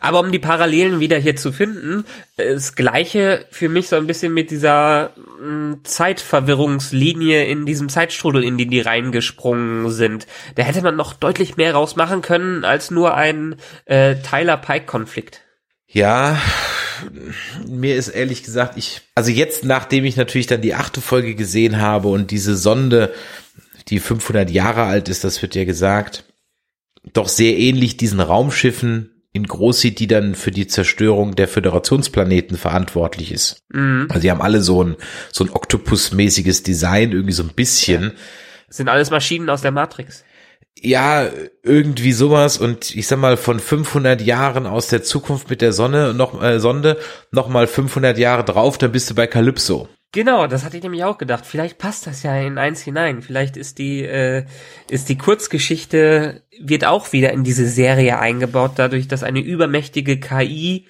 [0.00, 2.04] Aber um die Parallelen wieder hier zu finden,
[2.36, 5.10] das Gleiche für mich so ein bisschen mit dieser
[5.42, 10.26] mm, Zeitverwirrungslinie in diesem Zeitstrudel, in den die reingesprungen sind.
[10.54, 15.42] Da hätte man noch deutlich mehr rausmachen können als nur ein äh, Tyler-Pike-Konflikt.
[15.86, 16.40] Ja,
[17.66, 21.80] mir ist ehrlich gesagt, ich, also jetzt, nachdem ich natürlich dann die achte Folge gesehen
[21.80, 23.12] habe und diese Sonde
[23.88, 26.24] die 500 Jahre alt ist, das wird ja gesagt,
[27.12, 33.30] doch sehr ähnlich diesen Raumschiffen in Großsieht, die dann für die Zerstörung der Föderationsplaneten verantwortlich
[33.30, 33.62] ist.
[33.72, 34.06] Mhm.
[34.08, 34.96] Also die haben alle so ein,
[35.30, 38.12] so ein Oktopus-mäßiges Design, irgendwie so ein bisschen.
[38.66, 40.24] Das sind alles Maschinen aus der Matrix.
[40.82, 41.28] Ja,
[41.62, 46.14] irgendwie sowas und ich sag mal von 500 Jahren aus der Zukunft mit der Sonne
[46.14, 46.98] noch äh, Sonde
[47.32, 49.88] noch mal 500 Jahre drauf, dann bist du bei Calypso.
[50.12, 51.46] Genau, das hatte ich nämlich auch gedacht.
[51.46, 53.22] Vielleicht passt das ja in eins hinein.
[53.22, 54.44] Vielleicht ist die äh,
[54.90, 60.86] ist die Kurzgeschichte wird auch wieder in diese Serie eingebaut, dadurch, dass eine übermächtige KI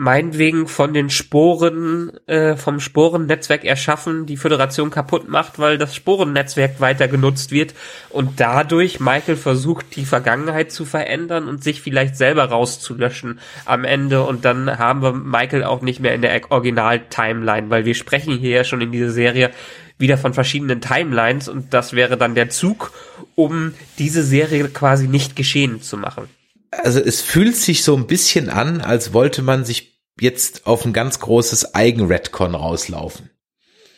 [0.00, 6.80] meinetwegen von den Sporen, äh, vom Sporennetzwerk erschaffen, die Föderation kaputt macht, weil das Sporennetzwerk
[6.80, 7.74] weiter genutzt wird
[8.08, 14.22] und dadurch Michael versucht, die Vergangenheit zu verändern und sich vielleicht selber rauszulöschen am Ende.
[14.22, 18.56] Und dann haben wir Michael auch nicht mehr in der Original-Timeline, weil wir sprechen hier
[18.56, 19.50] ja schon in dieser Serie
[19.98, 22.92] wieder von verschiedenen Timelines und das wäre dann der Zug,
[23.34, 26.39] um diese Serie quasi nicht geschehen zu machen
[26.70, 30.92] also es fühlt sich so ein bisschen an, als wollte man sich jetzt auf ein
[30.92, 33.30] ganz großes Eigen-Redcon rauslaufen.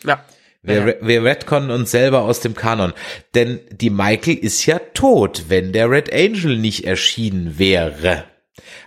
[0.05, 0.25] Ja.
[0.63, 1.07] Wir, ja.
[1.07, 2.93] wir Redcon uns selber aus dem Kanon.
[3.35, 8.25] Denn die Michael ist ja tot, wenn der Red Angel nicht erschienen wäre.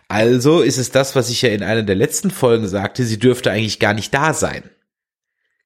[0.07, 3.51] Also ist es das, was ich ja in einer der letzten Folgen sagte, sie dürfte
[3.51, 4.69] eigentlich gar nicht da sein.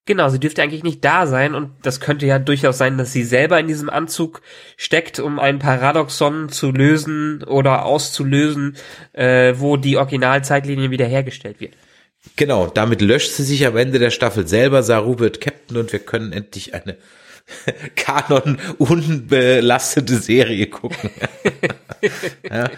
[0.10, 3.24] Genau, sie dürfte eigentlich nicht da sein und das könnte ja durchaus sein, dass sie
[3.24, 4.42] selber in diesem Anzug
[4.76, 8.76] steckt, um ein Paradoxon zu lösen oder auszulösen,
[9.14, 11.76] äh, wo die Originalzeitlinie wiederhergestellt wird.
[12.38, 16.00] Genau, damit löscht sie sich am Ende der Staffel selber, Saru wird Captain und wir
[16.00, 16.98] können endlich eine
[17.96, 21.10] Kanon unbelastete Serie gucken.
[22.50, 22.70] ja,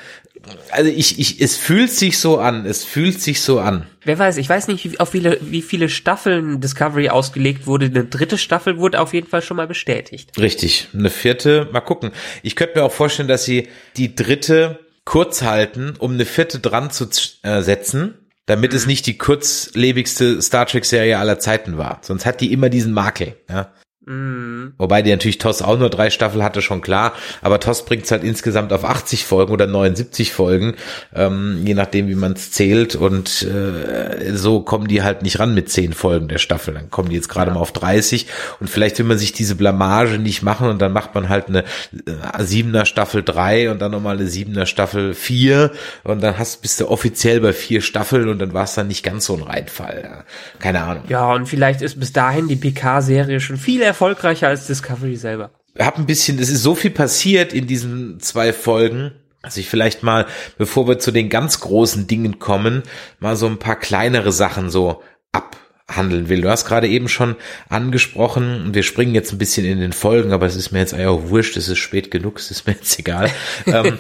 [0.72, 3.86] also ich, ich, es fühlt sich so an, es fühlt sich so an.
[4.04, 7.86] Wer weiß, ich weiß nicht, wie, auf viele, wie viele Staffeln Discovery ausgelegt wurde.
[7.86, 10.32] Eine dritte Staffel wurde auf jeden Fall schon mal bestätigt.
[10.40, 12.12] Richtig, eine vierte, mal gucken.
[12.42, 16.90] Ich könnte mir auch vorstellen, dass sie die dritte kurz halten, um eine vierte dran
[16.90, 17.08] zu
[17.44, 18.78] äh, setzen, damit mhm.
[18.78, 22.00] es nicht die kurzlebigste Star Trek Serie aller Zeiten war.
[22.02, 23.36] Sonst hat die immer diesen Makel.
[23.50, 23.72] Ja.
[24.06, 24.74] Mhm.
[24.80, 27.14] Wobei die natürlich TOS auch nur drei Staffel hatte, schon klar.
[27.44, 30.74] Aber TOS bringt es halt insgesamt auf 80 Folgen oder 79 Folgen,
[31.14, 32.96] ähm, je nachdem, wie man es zählt.
[32.96, 36.74] Und äh, so kommen die halt nicht ran mit zehn Folgen der Staffel.
[36.74, 37.56] Dann kommen die jetzt gerade ja.
[37.56, 38.26] mal auf 30.
[38.60, 41.60] Und vielleicht will man sich diese Blamage nicht machen und dann macht man halt eine
[41.60, 45.72] äh, siebener Staffel drei und dann nochmal eine siebener Staffel vier
[46.04, 49.04] und dann hast bist du offiziell bei vier Staffeln und dann war es dann nicht
[49.04, 50.02] ganz so ein Reinfall.
[50.04, 50.24] Ja.
[50.60, 51.04] Keine Ahnung.
[51.08, 55.52] Ja, und vielleicht ist bis dahin die PK-Serie schon viel erfolgreicher als Discovery selber.
[55.78, 60.04] Hab ein bisschen, es ist so viel passiert in diesen zwei Folgen, dass ich vielleicht
[60.04, 60.28] mal,
[60.58, 62.84] bevor wir zu den ganz großen Dingen kommen,
[63.20, 65.02] mal so ein paar kleinere Sachen so
[65.32, 66.42] abhandeln will.
[66.42, 67.36] Du hast gerade eben schon
[67.68, 71.08] angesprochen, wir springen jetzt ein bisschen in den Folgen, aber es ist mir jetzt eigentlich
[71.08, 73.30] auch wurscht, es ist spät genug, es ist mir jetzt egal.
[73.66, 73.98] ähm,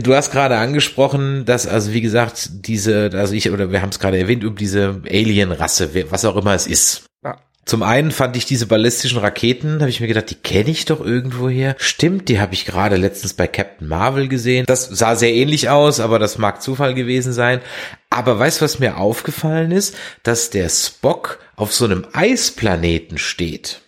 [0.00, 3.98] du hast gerade angesprochen, dass also wie gesagt, diese, also ich, oder wir haben es
[3.98, 7.06] gerade erwähnt, um diese Alien-Rasse, was auch immer es ist.
[7.66, 11.00] Zum einen fand ich diese ballistischen Raketen, habe ich mir gedacht, die kenne ich doch
[11.00, 11.74] irgendwoher.
[11.78, 14.66] Stimmt, die habe ich gerade letztens bei Captain Marvel gesehen.
[14.66, 17.60] Das sah sehr ähnlich aus, aber das mag Zufall gewesen sein.
[18.08, 19.96] Aber weißt du, was mir aufgefallen ist?
[20.22, 23.80] Dass der Spock auf so einem Eisplaneten steht.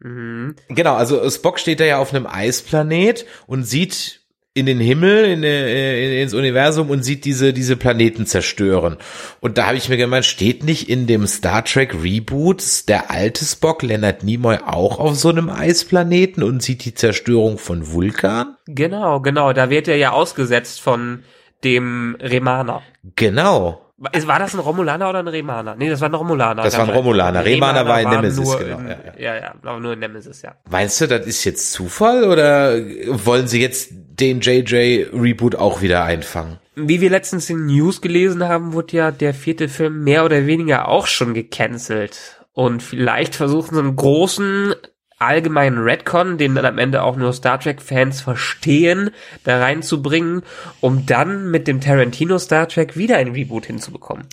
[0.00, 0.56] Mhm.
[0.68, 4.19] Genau, also Spock steht da ja auf einem Eisplanet und sieht
[4.52, 8.96] in den Himmel, in, äh, in, ins Universum und sieht diese, diese Planeten zerstören.
[9.40, 13.44] Und da habe ich mir gemeint, steht nicht in dem Star Trek Reboot der alte
[13.44, 18.56] Spock, Leonard Nimoy, auch auf so einem Eisplaneten und sieht die Zerstörung von Vulkan?
[18.66, 19.52] Genau, genau.
[19.52, 21.22] Da wird er ja ausgesetzt von
[21.62, 22.82] dem Remaner.
[23.14, 23.86] Genau.
[23.98, 25.76] War das ein Romulaner oder ein Remaner?
[25.76, 26.62] Nee, das war ein Romulaner.
[26.62, 27.44] Das war ein Romulaner.
[27.44, 28.78] Remaner, war in Nemesis, genau.
[28.78, 29.36] In, ja, ja.
[29.36, 30.54] ja, aber nur in Nemesis, ja.
[30.70, 32.78] Meinst du, das ist jetzt Zufall oder
[33.26, 36.58] wollen sie jetzt den JJ-Reboot auch wieder einfangen?
[36.76, 40.88] Wie wir letztens in News gelesen haben, wurde ja der vierte Film mehr oder weniger
[40.88, 42.44] auch schon gecancelt.
[42.52, 44.74] Und vielleicht versuchen sie einen großen
[45.18, 49.10] allgemeinen Redcon, den dann am Ende auch nur Star Trek-Fans verstehen,
[49.44, 50.42] da reinzubringen,
[50.80, 54.26] um dann mit dem Tarantino Star Trek wieder ein Reboot hinzubekommen.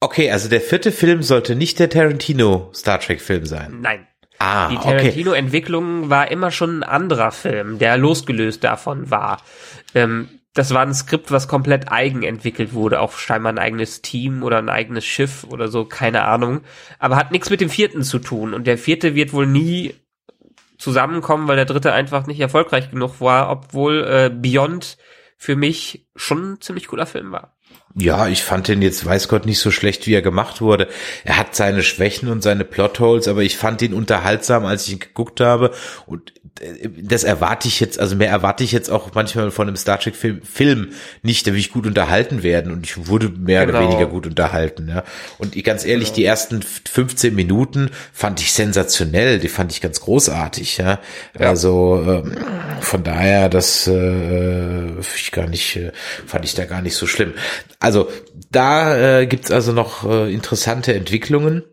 [0.00, 3.80] Okay, also der vierte Film sollte nicht der Tarantino Star Trek Film sein.
[3.80, 4.06] Nein.
[4.44, 9.40] Ah, die Tarantino-Entwicklung war immer schon ein anderer Film, der losgelöst davon war.
[9.94, 14.42] Ähm, das war ein Skript, was komplett eigen entwickelt wurde, auch scheinbar ein eigenes Team
[14.42, 16.60] oder ein eigenes Schiff oder so, keine Ahnung.
[16.98, 18.52] Aber hat nichts mit dem vierten zu tun.
[18.52, 19.94] Und der vierte wird wohl nie
[20.76, 24.98] zusammenkommen, weil der dritte einfach nicht erfolgreich genug war, obwohl äh, Beyond
[25.38, 27.56] für mich schon ein ziemlich cooler Film war.
[27.96, 30.88] Ja, ich fand den jetzt, weiß Gott, nicht so schlecht, wie er gemacht wurde.
[31.24, 34.98] Er hat seine Schwächen und seine Plotholes, aber ich fand ihn unterhaltsam, als ich ihn
[34.98, 35.70] geguckt habe.
[36.06, 36.32] Und
[37.02, 40.14] das erwarte ich jetzt, also mehr erwarte ich jetzt auch manchmal von einem Star Trek
[40.14, 42.72] Film, Film nicht, da will ich gut unterhalten werden.
[42.72, 43.78] Und ich wurde mehr genau.
[43.78, 44.88] oder weniger gut unterhalten.
[44.88, 45.02] Ja.
[45.38, 46.16] Und ganz ehrlich, genau.
[46.16, 50.78] die ersten 15 Minuten fand ich sensationell, die fand ich ganz großartig.
[50.78, 51.00] Ja.
[51.38, 51.48] ja.
[51.48, 52.36] Also ähm,
[52.80, 55.90] von daher, das äh, ich gar nicht, äh,
[56.24, 57.34] fand ich da gar nicht so schlimm.
[57.80, 58.08] Also
[58.52, 61.64] da äh, gibt's also noch äh, interessante Entwicklungen.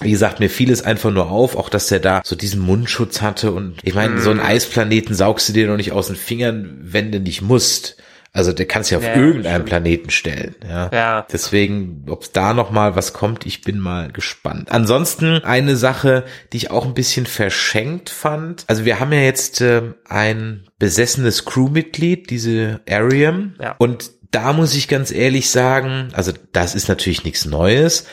[0.00, 3.20] Wie gesagt, mir fiel es einfach nur auf, auch dass er da so diesen Mundschutz
[3.20, 4.46] hatte und ich meine, so einen mhm.
[4.46, 7.96] Eisplaneten saugst du dir noch nicht aus den Fingern, wenn du nicht musst.
[8.32, 9.64] Also der kannst ja auf ja, irgendeinen.
[9.64, 10.54] Planeten stellen.
[10.66, 10.88] Ja.
[10.92, 11.26] ja.
[11.32, 14.70] Deswegen, ob da noch mal was kommt, ich bin mal gespannt.
[14.70, 18.64] Ansonsten eine Sache, die ich auch ein bisschen verschenkt fand.
[18.68, 23.56] Also wir haben ja jetzt äh, ein besessenes Crewmitglied, diese Ariam.
[23.60, 23.74] Ja.
[23.78, 28.06] Und da muss ich ganz ehrlich sagen, also das ist natürlich nichts Neues,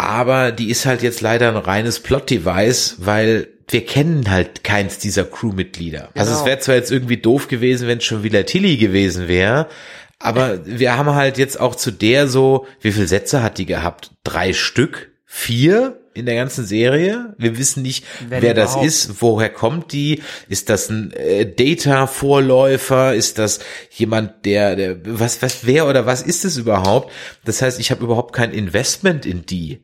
[0.00, 5.24] aber die ist halt jetzt leider ein reines Plot-Device, weil wir kennen halt keins dieser
[5.24, 5.98] Crewmitglieder.
[5.98, 6.10] Genau.
[6.14, 6.46] Also es genau.
[6.46, 9.68] wäre zwar jetzt irgendwie doof gewesen, wenn es schon wieder Tilly gewesen wäre,
[10.18, 14.10] aber wir haben halt jetzt auch zu der so, wie viele Sätze hat die gehabt?
[14.24, 15.12] Drei Stück?
[15.24, 15.99] Vier?
[16.14, 17.34] In der ganzen Serie.
[17.38, 20.22] Wir wissen nicht, Wenn wer das ist, woher kommt die?
[20.48, 23.14] Ist das ein äh, Data-Vorläufer?
[23.14, 27.12] Ist das jemand, der, der, was, was, wer oder was ist es überhaupt?
[27.44, 29.82] Das heißt, ich habe überhaupt kein Investment in die.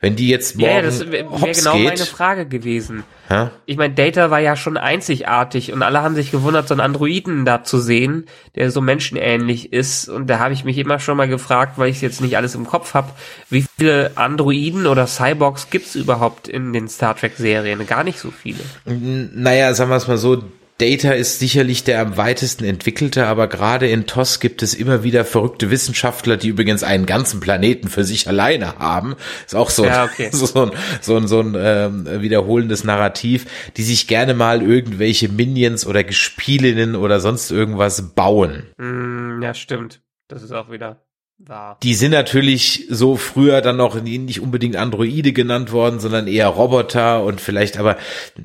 [0.00, 3.04] Wenn die jetzt morgen ja, das wäre wär genau geht, meine Frage gewesen.
[3.30, 3.50] Ja?
[3.66, 7.44] Ich meine, Data war ja schon einzigartig und alle haben sich gewundert, so einen Androiden
[7.44, 10.08] da zu sehen, der so menschenähnlich ist.
[10.08, 12.66] Und da habe ich mich immer schon mal gefragt, weil ich jetzt nicht alles im
[12.66, 13.10] Kopf habe,
[13.50, 17.86] wie viele Androiden oder Cyborgs gibt's überhaupt in den Star Trek-Serien?
[17.86, 18.60] Gar nicht so viele.
[18.86, 20.42] Naja, sagen wir es mal so,
[20.78, 25.24] Data ist sicherlich der am weitesten entwickelte, aber gerade in TOS gibt es immer wieder
[25.24, 29.16] verrückte Wissenschaftler, die übrigens einen ganzen Planeten für sich alleine haben.
[29.44, 30.30] Ist auch so, ja, okay.
[30.32, 35.84] so ein, so ein, so ein ähm, wiederholendes Narrativ, die sich gerne mal irgendwelche Minions
[35.84, 38.68] oder Gespielinnen oder sonst irgendwas bauen.
[38.78, 40.00] Mm, ja, stimmt.
[40.28, 41.07] Das ist auch wieder
[41.38, 41.78] war.
[41.82, 47.22] Die sind natürlich so früher dann noch nicht unbedingt Androide genannt worden, sondern eher Roboter
[47.22, 47.96] und vielleicht aber,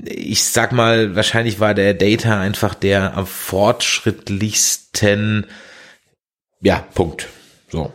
[0.05, 5.47] ich sag mal, wahrscheinlich war der Data einfach der am fortschrittlichsten,
[6.61, 7.27] ja, Punkt.
[7.69, 7.91] So.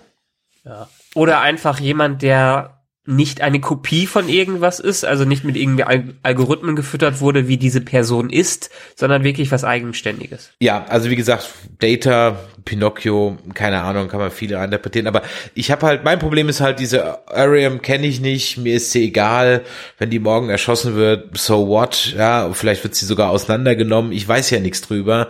[0.65, 0.89] Ja.
[1.15, 5.85] Oder einfach jemand, der nicht eine Kopie von irgendwas ist, also nicht mit irgendwie
[6.23, 10.53] Algorithmen gefüttert wurde, wie diese Person ist, sondern wirklich was Eigenständiges.
[10.61, 15.23] Ja, also wie gesagt, Data, Pinocchio, keine Ahnung, kann man viele interpretieren, aber
[15.55, 19.05] ich habe halt, mein Problem ist halt, diese Ariam kenne ich nicht, mir ist sie
[19.05, 19.63] egal,
[19.97, 24.51] wenn die morgen erschossen wird, so what, ja, vielleicht wird sie sogar auseinandergenommen, ich weiß
[24.51, 25.29] ja nichts drüber.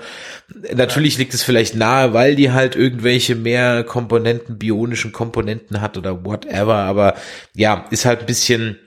[0.75, 6.25] Natürlich liegt es vielleicht nahe, weil die halt irgendwelche mehr Komponenten, bionischen Komponenten hat oder
[6.25, 7.15] whatever, aber
[7.55, 8.81] ja, ist halt ein bisschen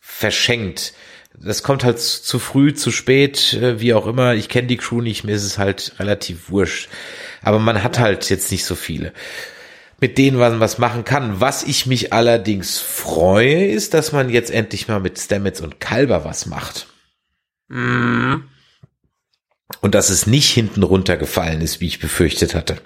[0.00, 0.92] verschenkt.
[1.42, 4.34] Das kommt halt zu früh, zu spät, äh, wie auch immer.
[4.34, 6.88] Ich kenne die Crew nicht, mir ist es halt relativ wurscht.
[7.42, 9.12] Aber man hat halt jetzt nicht so viele
[10.00, 11.40] mit denen man was machen kann.
[11.40, 16.24] Was ich mich allerdings freue, ist, dass man jetzt endlich mal mit Stamets und Kalber
[16.24, 16.88] was macht.
[17.68, 18.44] Mhm.
[19.82, 22.78] Und dass es nicht hinten runtergefallen ist, wie ich befürchtet hatte.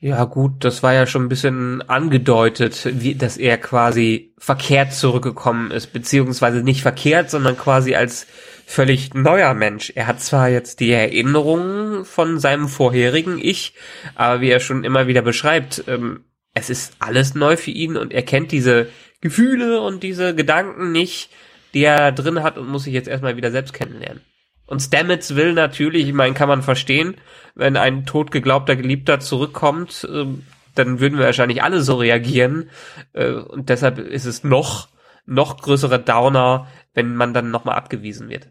[0.00, 5.72] Ja gut, das war ja schon ein bisschen angedeutet, wie, dass er quasi verkehrt zurückgekommen
[5.72, 8.28] ist, beziehungsweise nicht verkehrt, sondern quasi als
[8.68, 9.90] völlig neuer Mensch.
[9.94, 13.72] Er hat zwar jetzt die Erinnerungen von seinem vorherigen Ich,
[14.14, 18.12] aber wie er schon immer wieder beschreibt, ähm, es ist alles neu für ihn und
[18.12, 18.88] er kennt diese
[19.22, 21.30] Gefühle und diese Gedanken nicht,
[21.72, 24.20] die er drin hat und muss sich jetzt erstmal wieder selbst kennenlernen.
[24.66, 27.16] Und Stamets will natürlich, ich meine, kann man verstehen,
[27.54, 30.26] wenn ein tot geglaubter Geliebter zurückkommt, äh,
[30.74, 32.68] dann würden wir wahrscheinlich alle so reagieren.
[33.14, 34.88] Äh, und deshalb ist es noch,
[35.24, 38.50] noch größere Downer, wenn man dann nochmal abgewiesen wird.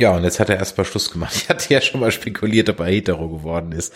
[0.00, 1.34] Ja, und jetzt hat er erstmal Schluss gemacht.
[1.42, 3.92] Ich hatte ja schon mal spekuliert, ob er hetero geworden ist.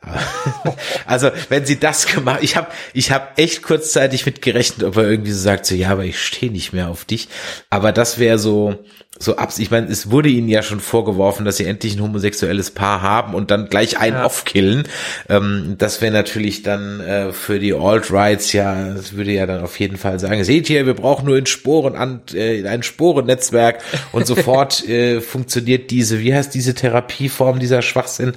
[1.06, 5.08] also, wenn sie das gemacht, ich habe ich hab echt kurzzeitig mit gerechnet, ob er
[5.08, 7.28] irgendwie so sagt, so ja, aber ich stehe nicht mehr auf dich.
[7.68, 8.78] Aber das wäre so,
[9.18, 9.58] so abs.
[9.58, 13.34] Ich meine, es wurde ihnen ja schon vorgeworfen, dass sie endlich ein homosexuelles Paar haben
[13.34, 14.24] und dann gleich einen ja.
[14.24, 14.88] aufkillen.
[15.28, 19.78] Ähm, das wäre natürlich dann äh, für die Alt-Rights ja, das würde ja dann auf
[19.78, 24.26] jeden Fall sagen, seht ihr, wir brauchen nur in Sporen an, äh, ein Sporennetzwerk und
[24.26, 28.32] sofort äh, funktioniert diese, wie heißt diese Therapieform, dieser Schwachsinn,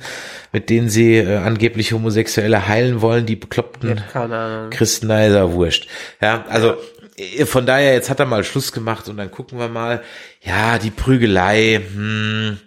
[0.52, 4.02] mit denen sie äh, angeblich Homosexuelle heilen wollen, die bekloppten
[4.72, 5.88] Christen, na, ist ja wurscht.
[6.22, 6.76] Ja, also
[7.18, 10.04] äh, von daher, jetzt hat er mal Schluss gemacht und dann gucken wir mal.
[10.42, 12.60] Ja, die Prügelei, hm,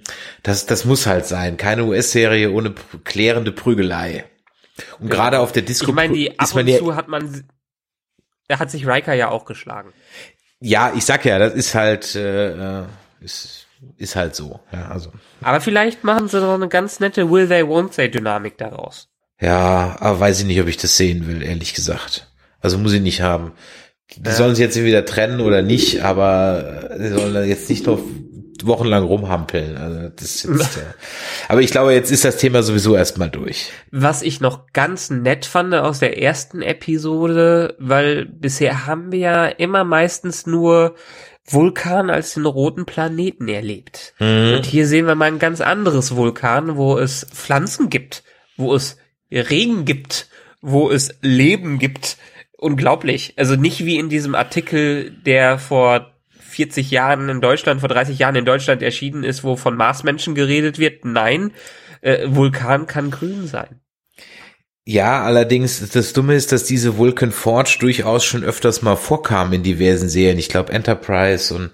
[0.42, 1.56] das, das muss halt sein.
[1.56, 2.74] Keine US-Serie ohne
[3.04, 4.24] klärende Prügelei.
[5.00, 7.44] Und gerade auf der Disco Ich meine, die ab und ja, zu hat man,
[8.48, 9.92] da hat sich Riker ja auch geschlagen.
[10.60, 12.84] ja, ich sag ja, das ist halt, äh, äh,
[13.20, 14.60] ist, ist halt so.
[14.72, 15.10] Ja, also.
[15.40, 19.08] Aber vielleicht machen sie doch eine ganz nette Will They Won't They Dynamik daraus.
[19.40, 22.32] Ja, aber weiß ich nicht, ob ich das sehen will, ehrlich gesagt.
[22.60, 23.52] Also muss ich nicht haben.
[24.16, 28.00] Die sollen sich jetzt wieder trennen oder nicht, aber sie sollen da jetzt nicht noch
[28.64, 29.76] wochenlang rumhampeln.
[29.76, 30.80] Also das ist jetzt, äh,
[31.48, 33.70] aber ich glaube, jetzt ist das Thema sowieso erstmal durch.
[33.90, 39.46] Was ich noch ganz nett fand aus der ersten Episode, weil bisher haben wir ja
[39.46, 40.94] immer meistens nur
[41.50, 44.14] Vulkan als den roten Planeten erlebt.
[44.56, 48.22] Und hier sehen wir mal ein ganz anderes Vulkan, wo es Pflanzen gibt,
[48.56, 48.98] wo es
[49.30, 50.28] Regen gibt,
[50.60, 52.18] wo es Leben gibt.
[52.56, 53.34] Unglaublich.
[53.36, 58.34] Also nicht wie in diesem Artikel, der vor 40 Jahren in Deutschland, vor 30 Jahren
[58.34, 61.04] in Deutschland erschienen ist, wo von Marsmenschen geredet wird.
[61.04, 61.52] Nein,
[62.00, 63.80] äh, Vulkan kann grün sein.
[64.90, 69.62] Ja, allerdings, das Dumme ist, dass diese Vulcan Forge durchaus schon öfters mal vorkam in
[69.62, 70.38] diversen Serien.
[70.38, 71.72] Ich glaube Enterprise und,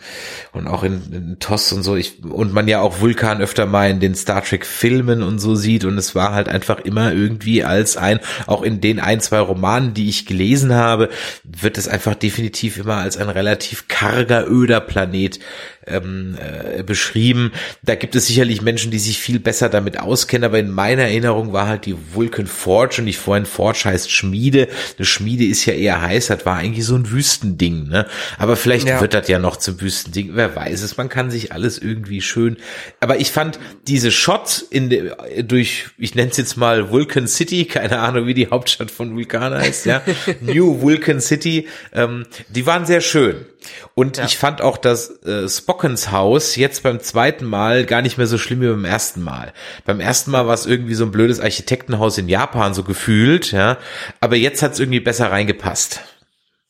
[0.50, 1.94] und auch in, in TOS und so.
[1.94, 5.54] Ich, und man ja auch Vulkan öfter mal in den Star Trek Filmen und so
[5.54, 5.84] sieht.
[5.84, 9.94] Und es war halt einfach immer irgendwie als ein, auch in den ein, zwei Romanen,
[9.94, 11.08] die ich gelesen habe,
[11.44, 15.38] wird es einfach definitiv immer als ein relativ karger, öder Planet
[15.86, 17.52] ähm, äh, beschrieben.
[17.82, 21.52] Da gibt es sicherlich Menschen, die sich viel besser damit auskennen, aber in meiner Erinnerung
[21.52, 24.68] war halt die Vulcan Forge ich vorhin Forge heißt Schmiede.
[24.96, 28.06] Eine Schmiede ist ja eher heiß, das war eigentlich so ein Wüstending, ne?
[28.38, 29.00] Aber vielleicht Ja.
[29.00, 32.56] wird das ja noch zum Wüstending, wer weiß es, man kann sich alles irgendwie schön.
[33.00, 35.12] Aber ich fand diese Shots in de,
[35.42, 39.52] durch, ich nenne es jetzt mal Vulcan City, keine Ahnung, wie die Hauptstadt von Vulkan
[39.54, 40.02] heißt, ja.
[40.40, 43.46] New Vulcan City, ähm, die waren sehr schön.
[43.94, 48.26] Und ich fand auch das äh, Spockens Haus jetzt beim zweiten Mal gar nicht mehr
[48.26, 49.52] so schlimm wie beim ersten Mal.
[49.84, 53.78] Beim ersten Mal war es irgendwie so ein blödes Architektenhaus in Japan so gefühlt, ja.
[54.20, 56.00] Aber jetzt hat es irgendwie besser reingepasst.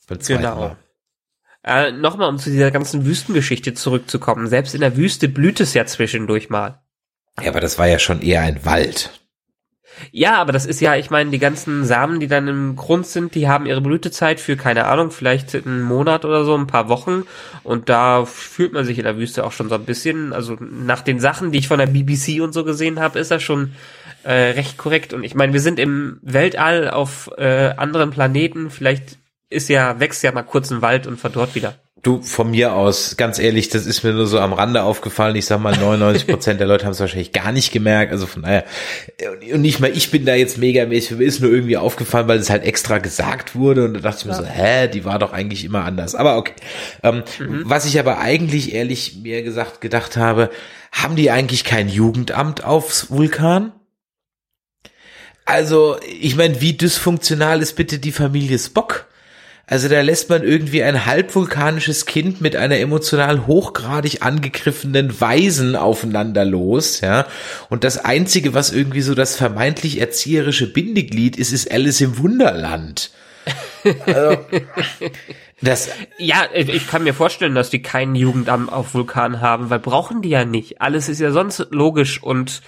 [0.09, 0.57] Beim zweiten Genau.
[0.57, 0.77] Mal.
[1.65, 4.47] Äh, Nochmal, um zu dieser ganzen Wüstengeschichte zurückzukommen.
[4.49, 6.83] Selbst in der Wüste blüht es ja zwischendurch mal.
[7.41, 9.11] Ja, aber das war ja schon eher ein Wald.
[10.13, 13.35] Ja, aber das ist ja, ich meine, die ganzen Samen, die dann im Grund sind,
[13.35, 17.25] die haben ihre Blütezeit für, keine Ahnung, vielleicht einen Monat oder so, ein paar Wochen.
[17.63, 21.01] Und da fühlt man sich in der Wüste auch schon so ein bisschen, also nach
[21.03, 23.73] den Sachen, die ich von der BBC und so gesehen habe, ist das schon
[24.25, 25.13] äh, recht korrekt.
[25.13, 29.19] Und ich meine, wir sind im Weltall auf äh, anderen Planeten, vielleicht
[29.51, 31.75] ist ja, wächst ja mal kurz ein Wald und verdorrt wieder.
[32.05, 35.37] Du, von mir aus, ganz ehrlich, das ist mir nur so am Rande aufgefallen.
[35.37, 38.13] Ich sag mal, 99 Prozent der Leute haben es wahrscheinlich gar nicht gemerkt.
[38.13, 38.65] Also von daher,
[39.51, 42.39] und nicht mal ich bin da jetzt mega mäßig, mir ist nur irgendwie aufgefallen, weil
[42.39, 43.87] es halt extra gesagt wurde.
[43.87, 46.15] Und da dachte ich mir so, hä, die war doch eigentlich immer anders.
[46.15, 46.53] Aber okay.
[47.03, 47.23] Ähm,
[47.65, 50.51] Was ich aber eigentlich ehrlich mir gesagt gedacht habe,
[50.93, 53.73] haben die eigentlich kein Jugendamt aufs Vulkan?
[55.47, 59.07] Also, ich meine, wie dysfunktional ist bitte die Familie Spock?
[59.67, 66.45] Also da lässt man irgendwie ein halbvulkanisches Kind mit einer emotional hochgradig angegriffenen Weisen aufeinander
[66.45, 67.27] los, ja.
[67.71, 73.11] Und das einzige, was irgendwie so das vermeintlich erzieherische Bindeglied ist, ist Alice im Wunderland.
[74.07, 74.39] Also,
[75.61, 80.21] das, Ja, ich kann mir vorstellen, dass die keinen Jugendamt auf Vulkan haben, weil brauchen
[80.23, 80.83] die ja nicht.
[80.83, 82.63] Alles ist ja sonst logisch und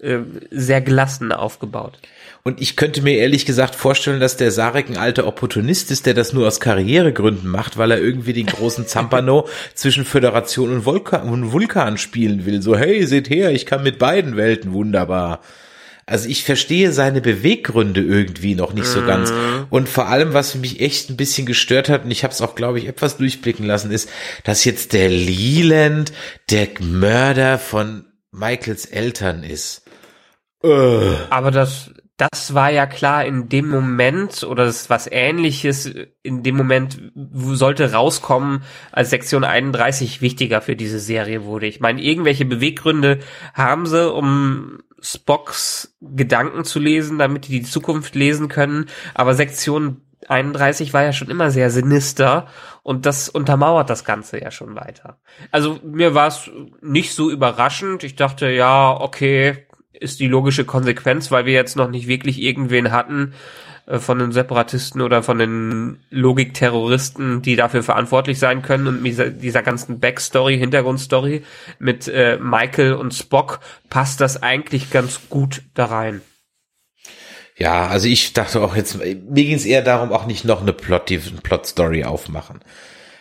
[0.00, 0.18] äh,
[0.50, 1.98] sehr gelassen aufgebaut.
[2.44, 6.14] Und ich könnte mir ehrlich gesagt vorstellen, dass der Sarek ein alter Opportunist ist, der
[6.14, 11.28] das nur aus Karrieregründen macht, weil er irgendwie den großen Zampano zwischen Föderation und Vulkan,
[11.28, 12.62] und Vulkan spielen will.
[12.62, 15.40] So, hey, seht her, ich kann mit beiden Welten wunderbar.
[16.08, 19.30] Also ich verstehe seine Beweggründe irgendwie noch nicht so ganz.
[19.68, 22.54] Und vor allem, was mich echt ein bisschen gestört hat, und ich habe es auch,
[22.54, 24.08] glaube ich, etwas durchblicken lassen, ist,
[24.42, 26.12] dass jetzt der Leland
[26.48, 29.82] der Mörder von Michaels Eltern ist.
[30.64, 31.14] Äh.
[31.28, 35.90] Aber das, das war ja klar in dem Moment oder das ist was ähnliches
[36.22, 41.66] in dem Moment sollte rauskommen, als Sektion 31 wichtiger für diese Serie wurde.
[41.66, 43.20] Ich meine, irgendwelche Beweggründe
[43.54, 48.86] haben sie, um Spocks Gedanken zu lesen, damit die die Zukunft lesen können.
[49.14, 52.48] Aber Sektion 31 war ja schon immer sehr sinister
[52.82, 55.20] und das untermauert das Ganze ja schon weiter.
[55.52, 56.50] Also mir war es
[56.82, 58.02] nicht so überraschend.
[58.02, 59.67] Ich dachte, ja, okay,
[60.00, 63.34] ist die logische Konsequenz, weil wir jetzt noch nicht wirklich irgendwen hatten
[63.86, 69.62] äh, von den Separatisten oder von den Logikterroristen, die dafür verantwortlich sein können und dieser,
[69.62, 71.42] ganzen Backstory, Hintergrundstory
[71.78, 76.20] mit äh, Michael und Spock passt das eigentlich ganz gut da rein.
[77.56, 80.72] Ja, also ich dachte auch jetzt, mir ging es eher darum, auch nicht noch eine
[80.72, 82.60] Plot, die Plot-Story aufmachen.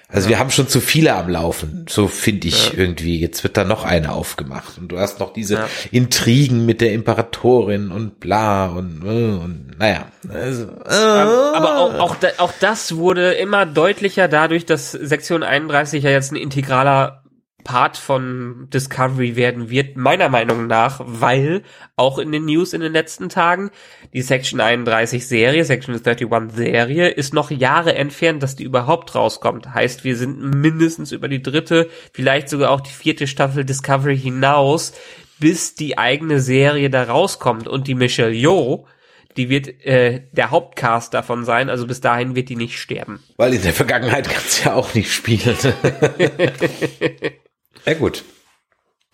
[0.10, 2.80] Also wir haben schon zu viele am Laufen, so finde ich ja.
[2.80, 3.20] irgendwie.
[3.20, 5.70] Jetzt wird da noch eine aufgemacht und du hast noch diese ja.
[5.91, 10.05] Intrigen mit der Imperatorin und bla und, äh, und naja.
[10.34, 10.93] Also, äh.
[10.93, 16.38] Aber auch, auch, auch das wurde immer deutlicher dadurch, dass Sektion 31 ja jetzt ein
[16.38, 17.24] integraler
[17.68, 21.63] Part von Discovery werden wird, meiner Meinung nach, weil
[21.97, 23.72] auch in den News in den letzten Tagen
[24.13, 29.74] die Section 31 Serie, Section 31 Serie ist noch Jahre entfernt, dass die überhaupt rauskommt.
[29.74, 34.93] Heißt, wir sind mindestens über die dritte, vielleicht sogar auch die vierte Staffel Discovery hinaus,
[35.38, 38.88] bis die eigene Serie da rauskommt und die Michelle Yeoh
[39.36, 43.20] die wird äh, der Hauptcast davon sein, also bis dahin wird die nicht sterben.
[43.36, 45.55] Weil in der Vergangenheit kannst du ja auch nicht spielen.
[47.88, 48.25] Ja gut.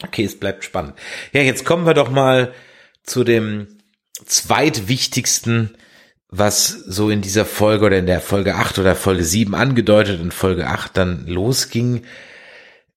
[0.02, 0.96] Okay, es bleibt spannend.
[1.32, 2.54] Ja, jetzt kommen wir doch mal
[3.04, 3.78] zu dem
[4.26, 5.78] zweitwichtigsten,
[6.28, 10.34] was so in dieser Folge oder in der Folge 8 oder Folge 7 angedeutet und
[10.34, 12.06] Folge 8 dann losging.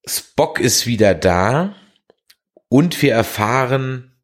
[0.06, 1.76] Spock ist wieder da
[2.68, 4.16] und wir erfahren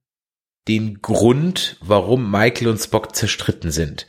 [0.69, 4.07] den Grund, warum Michael und Spock zerstritten sind.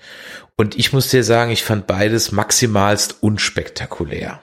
[0.55, 4.41] Und ich muss dir sagen, ich fand beides maximalst unspektakulär.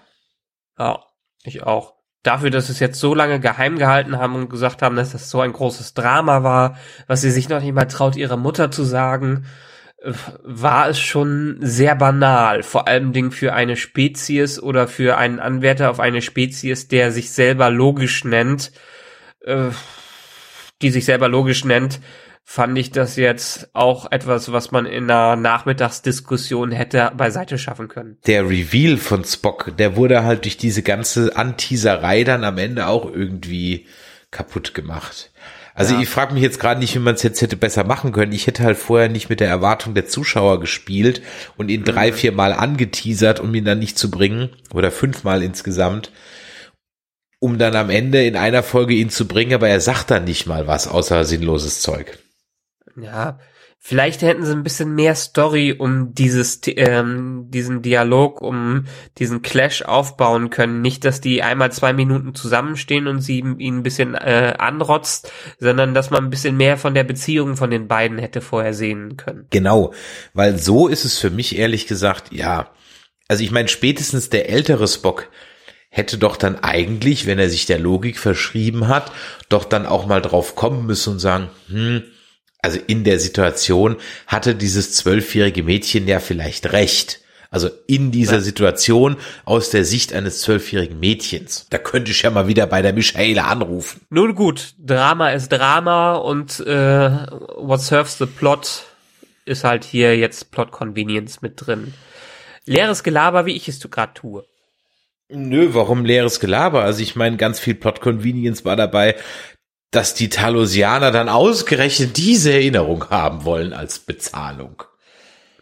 [0.76, 1.04] Ja,
[1.44, 4.96] ich auch dafür, dass sie es jetzt so lange geheim gehalten haben und gesagt haben,
[4.96, 8.36] dass das so ein großes Drama war, was sie sich noch nicht mal traut, ihrer
[8.36, 9.46] Mutter zu sagen,
[10.02, 10.12] äh,
[10.42, 15.90] war es schon sehr banal, vor allem Ding für eine Spezies oder für einen Anwärter
[15.90, 18.72] auf eine Spezies, der sich selber logisch nennt,
[19.44, 19.70] äh,
[20.82, 22.00] die sich selber logisch nennt,
[22.52, 28.18] fand ich das jetzt auch etwas, was man in einer Nachmittagsdiskussion hätte beiseite schaffen können.
[28.26, 33.06] Der Reveal von Spock, der wurde halt durch diese ganze Anteaserei dann am Ende auch
[33.06, 33.86] irgendwie
[34.32, 35.30] kaputt gemacht.
[35.74, 36.00] Also ja.
[36.00, 38.32] ich frage mich jetzt gerade nicht, wie man es jetzt hätte besser machen können.
[38.32, 41.22] Ich hätte halt vorher nicht mit der Erwartung der Zuschauer gespielt
[41.56, 42.14] und ihn drei, mhm.
[42.16, 44.48] vier Mal angeteasert, um ihn dann nicht zu bringen.
[44.74, 46.10] Oder fünfmal insgesamt.
[47.38, 50.48] Um dann am Ende in einer Folge ihn zu bringen, aber er sagt dann nicht
[50.48, 52.18] mal was, außer sinnloses Zeug.
[53.02, 53.38] Ja,
[53.78, 58.84] vielleicht hätten sie ein bisschen mehr Story um dieses, ähm, diesen Dialog, um
[59.18, 60.82] diesen Clash aufbauen können.
[60.82, 65.94] Nicht, dass die einmal zwei Minuten zusammenstehen und sie ihn ein bisschen äh, anrotzt, sondern
[65.94, 69.46] dass man ein bisschen mehr von der Beziehung von den beiden hätte vorher sehen können.
[69.50, 69.92] Genau,
[70.34, 72.70] weil so ist es für mich ehrlich gesagt, ja.
[73.28, 75.28] Also ich meine, spätestens der ältere Spock
[75.88, 79.10] hätte doch dann eigentlich, wenn er sich der Logik verschrieben hat,
[79.48, 82.02] doch dann auch mal drauf kommen müssen und sagen, hm,
[82.62, 83.96] also in der Situation
[84.26, 87.20] hatte dieses zwölfjährige Mädchen ja vielleicht recht.
[87.50, 88.40] Also in dieser ja.
[88.40, 91.66] Situation aus der Sicht eines zwölfjährigen Mädchens.
[91.70, 94.02] Da könnte ich ja mal wieder bei der Michaela anrufen.
[94.08, 97.10] Nun gut, Drama ist Drama und äh,
[97.56, 98.84] what serves the plot
[99.46, 101.92] ist halt hier jetzt Plot Convenience mit drin.
[102.66, 104.44] Leeres Gelaber, wie ich es gerade tue.
[105.28, 106.82] Nö, warum leeres Gelaber?
[106.82, 109.16] Also ich meine, ganz viel Plot Convenience war dabei,
[109.90, 114.82] dass die Talosianer dann ausgerechnet diese Erinnerung haben wollen als Bezahlung.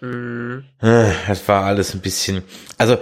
[0.00, 0.64] Mhm.
[0.80, 2.42] Das war alles ein bisschen,
[2.76, 2.98] also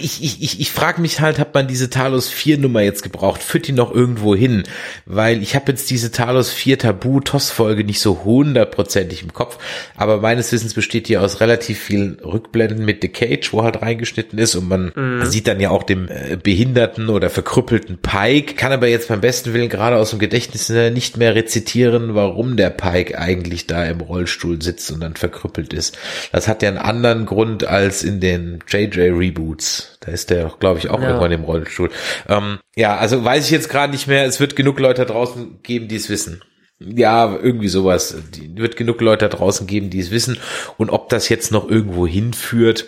[0.00, 3.42] ich, ich, ich, ich frage mich halt, hat man diese Talos 4 Nummer jetzt gebraucht?
[3.42, 4.64] Führt die noch irgendwo hin?
[5.06, 9.58] Weil ich habe jetzt diese Talos 4 Tabu-Toss-Folge nicht so hundertprozentig im Kopf,
[9.96, 14.38] aber meines Wissens besteht die aus relativ vielen Rückblenden mit The Cage, wo halt reingeschnitten
[14.38, 15.24] ist und man mhm.
[15.26, 19.52] sieht dann ja auch dem äh, behinderten oder verkrüppelten Pike, kann aber jetzt beim besten
[19.52, 24.00] Willen gerade aus dem Gedächtnis äh, nicht mehr rezitieren, warum der Pike eigentlich da im
[24.00, 25.98] Rollstuhl sitzt und dann verkrüppelt ist.
[26.32, 29.98] Das hat ja einen anderen Grund als in den JJ-Reboot Boots.
[30.00, 31.08] Da ist der, glaube ich, auch ja.
[31.08, 31.90] irgendwann im Rollstuhl.
[32.28, 34.24] Ähm, ja, also weiß ich jetzt gerade nicht mehr.
[34.24, 36.42] Es wird genug Leute draußen geben, die es wissen.
[36.78, 38.16] Ja, irgendwie sowas.
[38.34, 40.38] Die wird genug Leute draußen geben, die es wissen.
[40.76, 42.86] Und ob das jetzt noch irgendwo hinführt,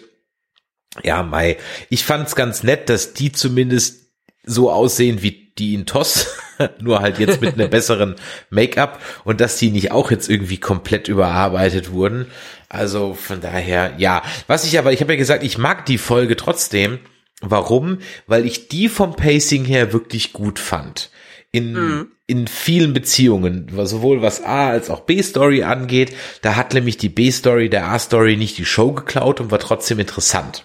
[1.03, 1.57] ja, Mai.
[1.89, 4.13] Ich fand's ganz nett, dass die zumindest
[4.45, 6.37] so aussehen wie die in Toss,
[6.81, 8.15] nur halt jetzt mit einem besseren
[8.49, 12.27] Make-up und dass die nicht auch jetzt irgendwie komplett überarbeitet wurden.
[12.71, 14.23] Also von daher, ja.
[14.47, 17.01] Was ich aber, ich habe ja gesagt, ich mag die Folge trotzdem.
[17.41, 17.99] Warum?
[18.27, 21.11] Weil ich die vom Pacing her wirklich gut fand.
[21.51, 22.13] In, mhm.
[22.29, 26.15] in vielen Beziehungen, sowohl was A als auch B-Story angeht.
[26.43, 30.65] Da hat nämlich die B-Story der A-Story nicht die Show geklaut und war trotzdem interessant.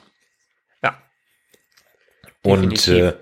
[0.84, 1.02] Ja.
[2.44, 3.14] Und äh,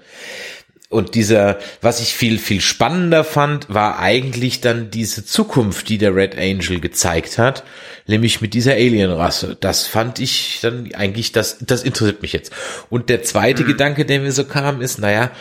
[0.93, 6.15] und dieser, was ich viel, viel spannender fand, war eigentlich dann diese Zukunft, die der
[6.15, 7.63] Red Angel gezeigt hat,
[8.07, 9.57] nämlich mit dieser Alienrasse.
[9.59, 12.53] Das fand ich dann eigentlich, das, das interessiert mich jetzt.
[12.89, 13.67] Und der zweite mhm.
[13.67, 15.31] Gedanke, der mir so kam, ist, naja,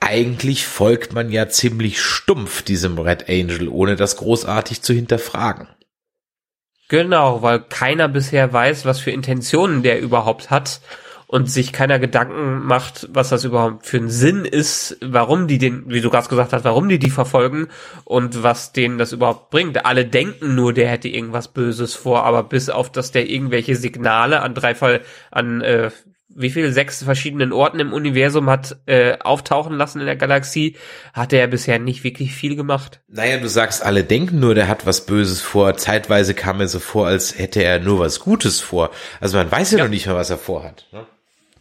[0.00, 5.68] eigentlich folgt man ja ziemlich stumpf diesem Red Angel, ohne das großartig zu hinterfragen.
[6.88, 10.80] Genau, weil keiner bisher weiß, was für Intentionen der überhaupt hat
[11.28, 15.84] und sich keiner Gedanken macht, was das überhaupt für ein Sinn ist, warum die den,
[15.86, 17.68] wie du gerade gesagt hast, warum die die verfolgen
[18.04, 19.84] und was denen das überhaupt bringt.
[19.84, 24.40] Alle denken nur, der hätte irgendwas Böses vor, aber bis auf, dass der irgendwelche Signale
[24.40, 25.90] an drei Fall, an äh,
[26.30, 30.76] wie viel sechs verschiedenen Orten im Universum hat äh, auftauchen lassen in der Galaxie,
[31.12, 33.00] hat er bisher nicht wirklich viel gemacht.
[33.08, 35.76] Naja, du sagst, alle denken nur, der hat was Böses vor.
[35.76, 38.90] Zeitweise kam mir so vor, als hätte er nur was Gutes vor.
[39.20, 39.84] Also man weiß ja, ja.
[39.84, 40.86] noch nicht mal, was er vorhat.
[40.92, 41.06] Ne?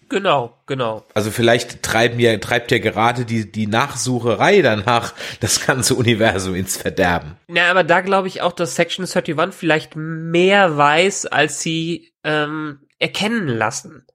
[0.09, 1.05] Genau, genau.
[1.13, 6.77] Also vielleicht treiben ja, treibt ja gerade die, die Nachsucherei danach das ganze Universum ins
[6.77, 7.35] Verderben.
[7.47, 12.79] Na, aber da glaube ich auch, dass Section 31 vielleicht mehr weiß, als sie ähm,
[12.99, 14.05] erkennen lassen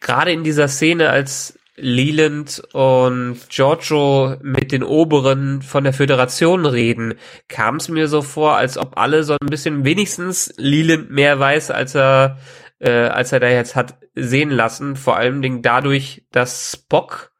[0.00, 7.14] gerade in dieser Szene, als Leland und Giorgio mit den Oberen von der Föderation reden,
[7.48, 11.70] kam es mir so vor, als ob alle so ein bisschen wenigstens Leland mehr weiß,
[11.70, 12.38] als er
[12.80, 14.96] äh, als er da jetzt hat sehen lassen.
[14.96, 17.32] Vor allem Dingen dadurch, dass Spock,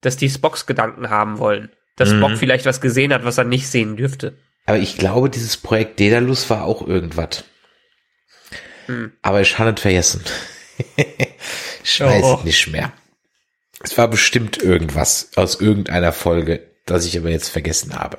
[0.00, 2.18] dass die Spocks Gedanken haben wollen, dass mhm.
[2.18, 4.36] Spock vielleicht was gesehen hat, was er nicht sehen dürfte.
[4.66, 7.44] Aber ich glaube, dieses Projekt Daedalus war auch irgendwas.
[8.86, 9.12] Mhm.
[9.22, 10.22] Aber ich habe nicht vergessen.
[11.84, 12.40] Ich weiß oh.
[12.44, 12.92] nicht mehr.
[13.82, 18.18] Es war bestimmt irgendwas aus irgendeiner Folge, das ich aber jetzt vergessen habe.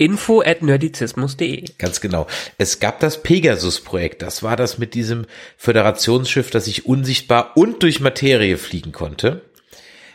[0.00, 1.64] Info at nerdizismus.de.
[1.76, 2.26] Ganz genau.
[2.56, 4.22] Es gab das Pegasus-Projekt.
[4.22, 5.26] Das war das mit diesem
[5.58, 9.42] Föderationsschiff, das sich unsichtbar und durch Materie fliegen konnte.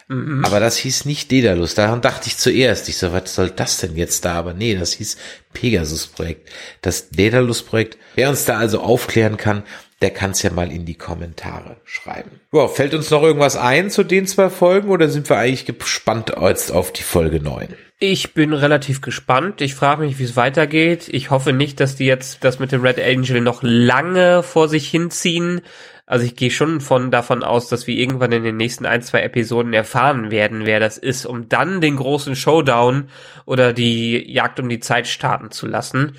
[0.08, 0.44] Mhm.
[0.44, 1.76] Aber das hieß nicht Daedalus.
[1.76, 2.90] Daran dachte ich zuerst.
[2.90, 4.34] Ich so, was soll das denn jetzt da?
[4.34, 5.18] Aber nee, das hieß
[5.54, 6.50] Pegasus-Projekt.
[6.82, 8.00] Das Daedalus-Projekt.
[8.16, 9.64] Wer uns da also aufklären kann,
[10.02, 12.40] der kann es ja mal in die Kommentare schreiben.
[12.52, 16.34] Ja, fällt uns noch irgendwas ein zu den zwei Folgen oder sind wir eigentlich gespannt
[16.42, 17.76] jetzt auf die Folge 9?
[17.98, 19.62] Ich bin relativ gespannt.
[19.62, 21.08] Ich frage mich, wie es weitergeht.
[21.10, 24.90] Ich hoffe nicht, dass die jetzt das mit dem Red Angel noch lange vor sich
[24.90, 25.62] hinziehen.
[26.06, 29.22] Also ich gehe schon von davon aus, dass wir irgendwann in den nächsten ein, zwei
[29.22, 33.08] Episoden erfahren werden, wer das ist, um dann den großen Showdown
[33.46, 36.18] oder die Jagd um die Zeit starten zu lassen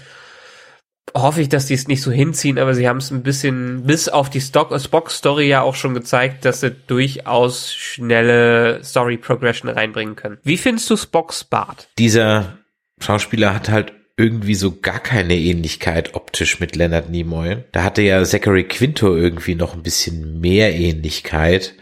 [1.15, 4.09] hoffe ich, dass die es nicht so hinziehen, aber sie haben es ein bisschen bis
[4.09, 9.17] auf die Stock äh, Spock Story ja auch schon gezeigt, dass sie durchaus schnelle Story
[9.17, 10.39] Progression reinbringen können.
[10.43, 11.89] Wie findest du Spocks Bart?
[11.99, 12.59] Dieser
[13.01, 17.65] Schauspieler hat halt irgendwie so gar keine Ähnlichkeit optisch mit Leonard Nimoy.
[17.73, 21.75] Da hatte ja Zachary Quinto irgendwie noch ein bisschen mehr Ähnlichkeit.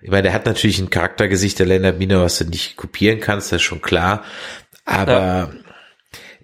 [0.00, 3.52] Ich meine, der hat natürlich ein Charaktergesicht der Leonard Nimoy, was du nicht kopieren kannst,
[3.52, 4.24] das ist schon klar.
[4.86, 5.50] Aber ja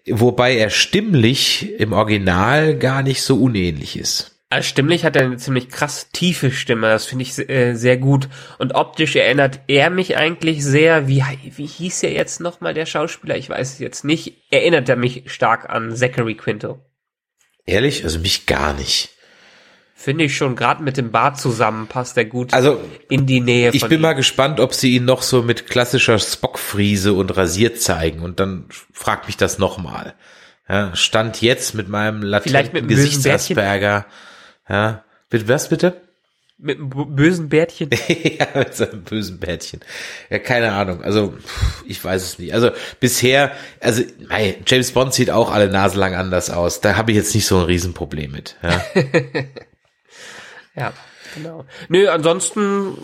[0.09, 4.34] wobei er stimmlich im Original gar nicht so unähnlich ist.
[4.50, 8.28] Also stimmlich hat er eine ziemlich krass tiefe Stimme, das finde ich äh, sehr gut.
[8.59, 11.24] Und optisch erinnert er mich eigentlich sehr, wie,
[11.57, 13.36] wie hieß er jetzt nochmal der Schauspieler?
[13.36, 14.44] Ich weiß es jetzt nicht.
[14.50, 16.78] Erinnert er mich stark an Zachary Quinto.
[17.66, 18.05] Ehrlich?
[18.05, 19.14] Also mich gar nicht.
[20.05, 22.78] Finde ich schon, gerade mit dem Bart zusammen passt er gut also,
[23.09, 23.70] in die Nähe.
[23.72, 24.02] Ich bin ihm.
[24.02, 28.66] mal gespannt, ob sie ihn noch so mit klassischer Spockfriese und rasiert zeigen und dann
[28.92, 30.12] fragt mich das nochmal.
[30.68, 34.05] Ja, Stand jetzt mit meinem latenten Gesichtsasperger.
[34.68, 36.02] Ja, bitte, was bitte?
[36.59, 37.88] Mit einem bösen Bärtchen?
[38.09, 39.80] ja, mit so einem bösen Bärtchen.
[40.28, 41.02] Ja, keine Ahnung.
[41.02, 41.32] Also,
[41.86, 42.52] ich weiß es nicht.
[42.52, 46.82] Also, bisher, also, hey, James Bond sieht auch alle Nase lang anders aus.
[46.82, 48.57] Da habe ich jetzt nicht so ein Riesenproblem mit.
[48.62, 48.84] Ja.
[50.75, 50.93] Ja,
[51.35, 51.64] genau.
[51.89, 52.97] Nö, ansonsten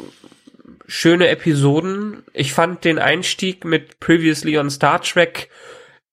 [0.86, 2.24] schöne Episoden.
[2.32, 5.48] Ich fand den Einstieg mit Previously on Star Trek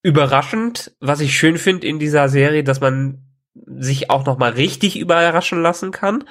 [0.04, 0.96] überraschend.
[1.00, 3.24] Was ich schön finde in dieser Serie, dass man
[3.66, 6.26] sich auch noch mal richtig überraschen lassen kann.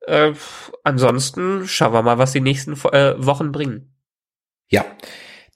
[0.00, 0.32] Äh,
[0.84, 3.94] ansonsten schauen wir mal, was die nächsten äh, Wochen bringen.
[4.68, 4.84] Ja,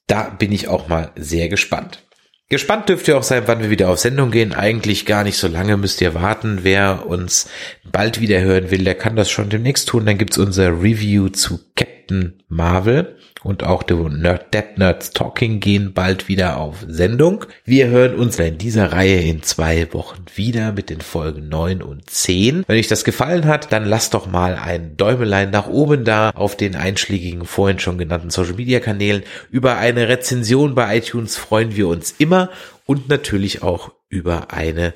[0.07, 2.07] da bin ich auch mal sehr gespannt.
[2.51, 4.53] Gespannt dürft ihr auch sein, wann wir wieder auf Sendung gehen.
[4.53, 6.59] Eigentlich gar nicht so lange müsst ihr warten.
[6.63, 7.49] Wer uns
[7.93, 10.05] bald wieder hören will, der kann das schon demnächst tun.
[10.05, 15.93] Dann gibt's unser Review zu Captain Marvel und auch der Nerd, Dead Nerds Talking gehen
[15.93, 17.47] bald wieder auf Sendung.
[17.64, 22.09] Wir hören uns in dieser Reihe in zwei Wochen wieder mit den Folgen 9 und
[22.09, 22.64] 10.
[22.66, 26.57] Wenn euch das gefallen hat, dann lasst doch mal ein Däumelein nach oben da auf
[26.57, 29.22] den einschlägigen vorhin schon genannten Social Media Kanälen.
[29.51, 32.51] Über eine Rezension bei iTunes freuen wir uns immer
[32.86, 34.93] und natürlich auch über eine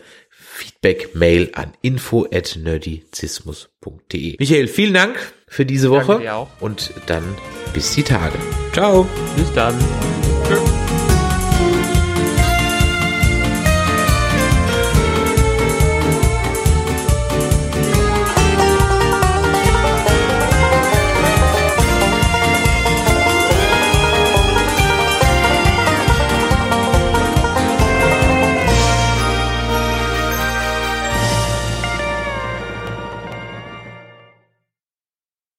[0.55, 4.37] Feedback-Mail an info at nerdizismus.de.
[4.39, 7.25] Michael, vielen Dank für diese Woche und dann
[7.73, 8.39] bis die Tage.
[8.73, 9.07] Ciao.
[9.37, 9.75] Bis dann.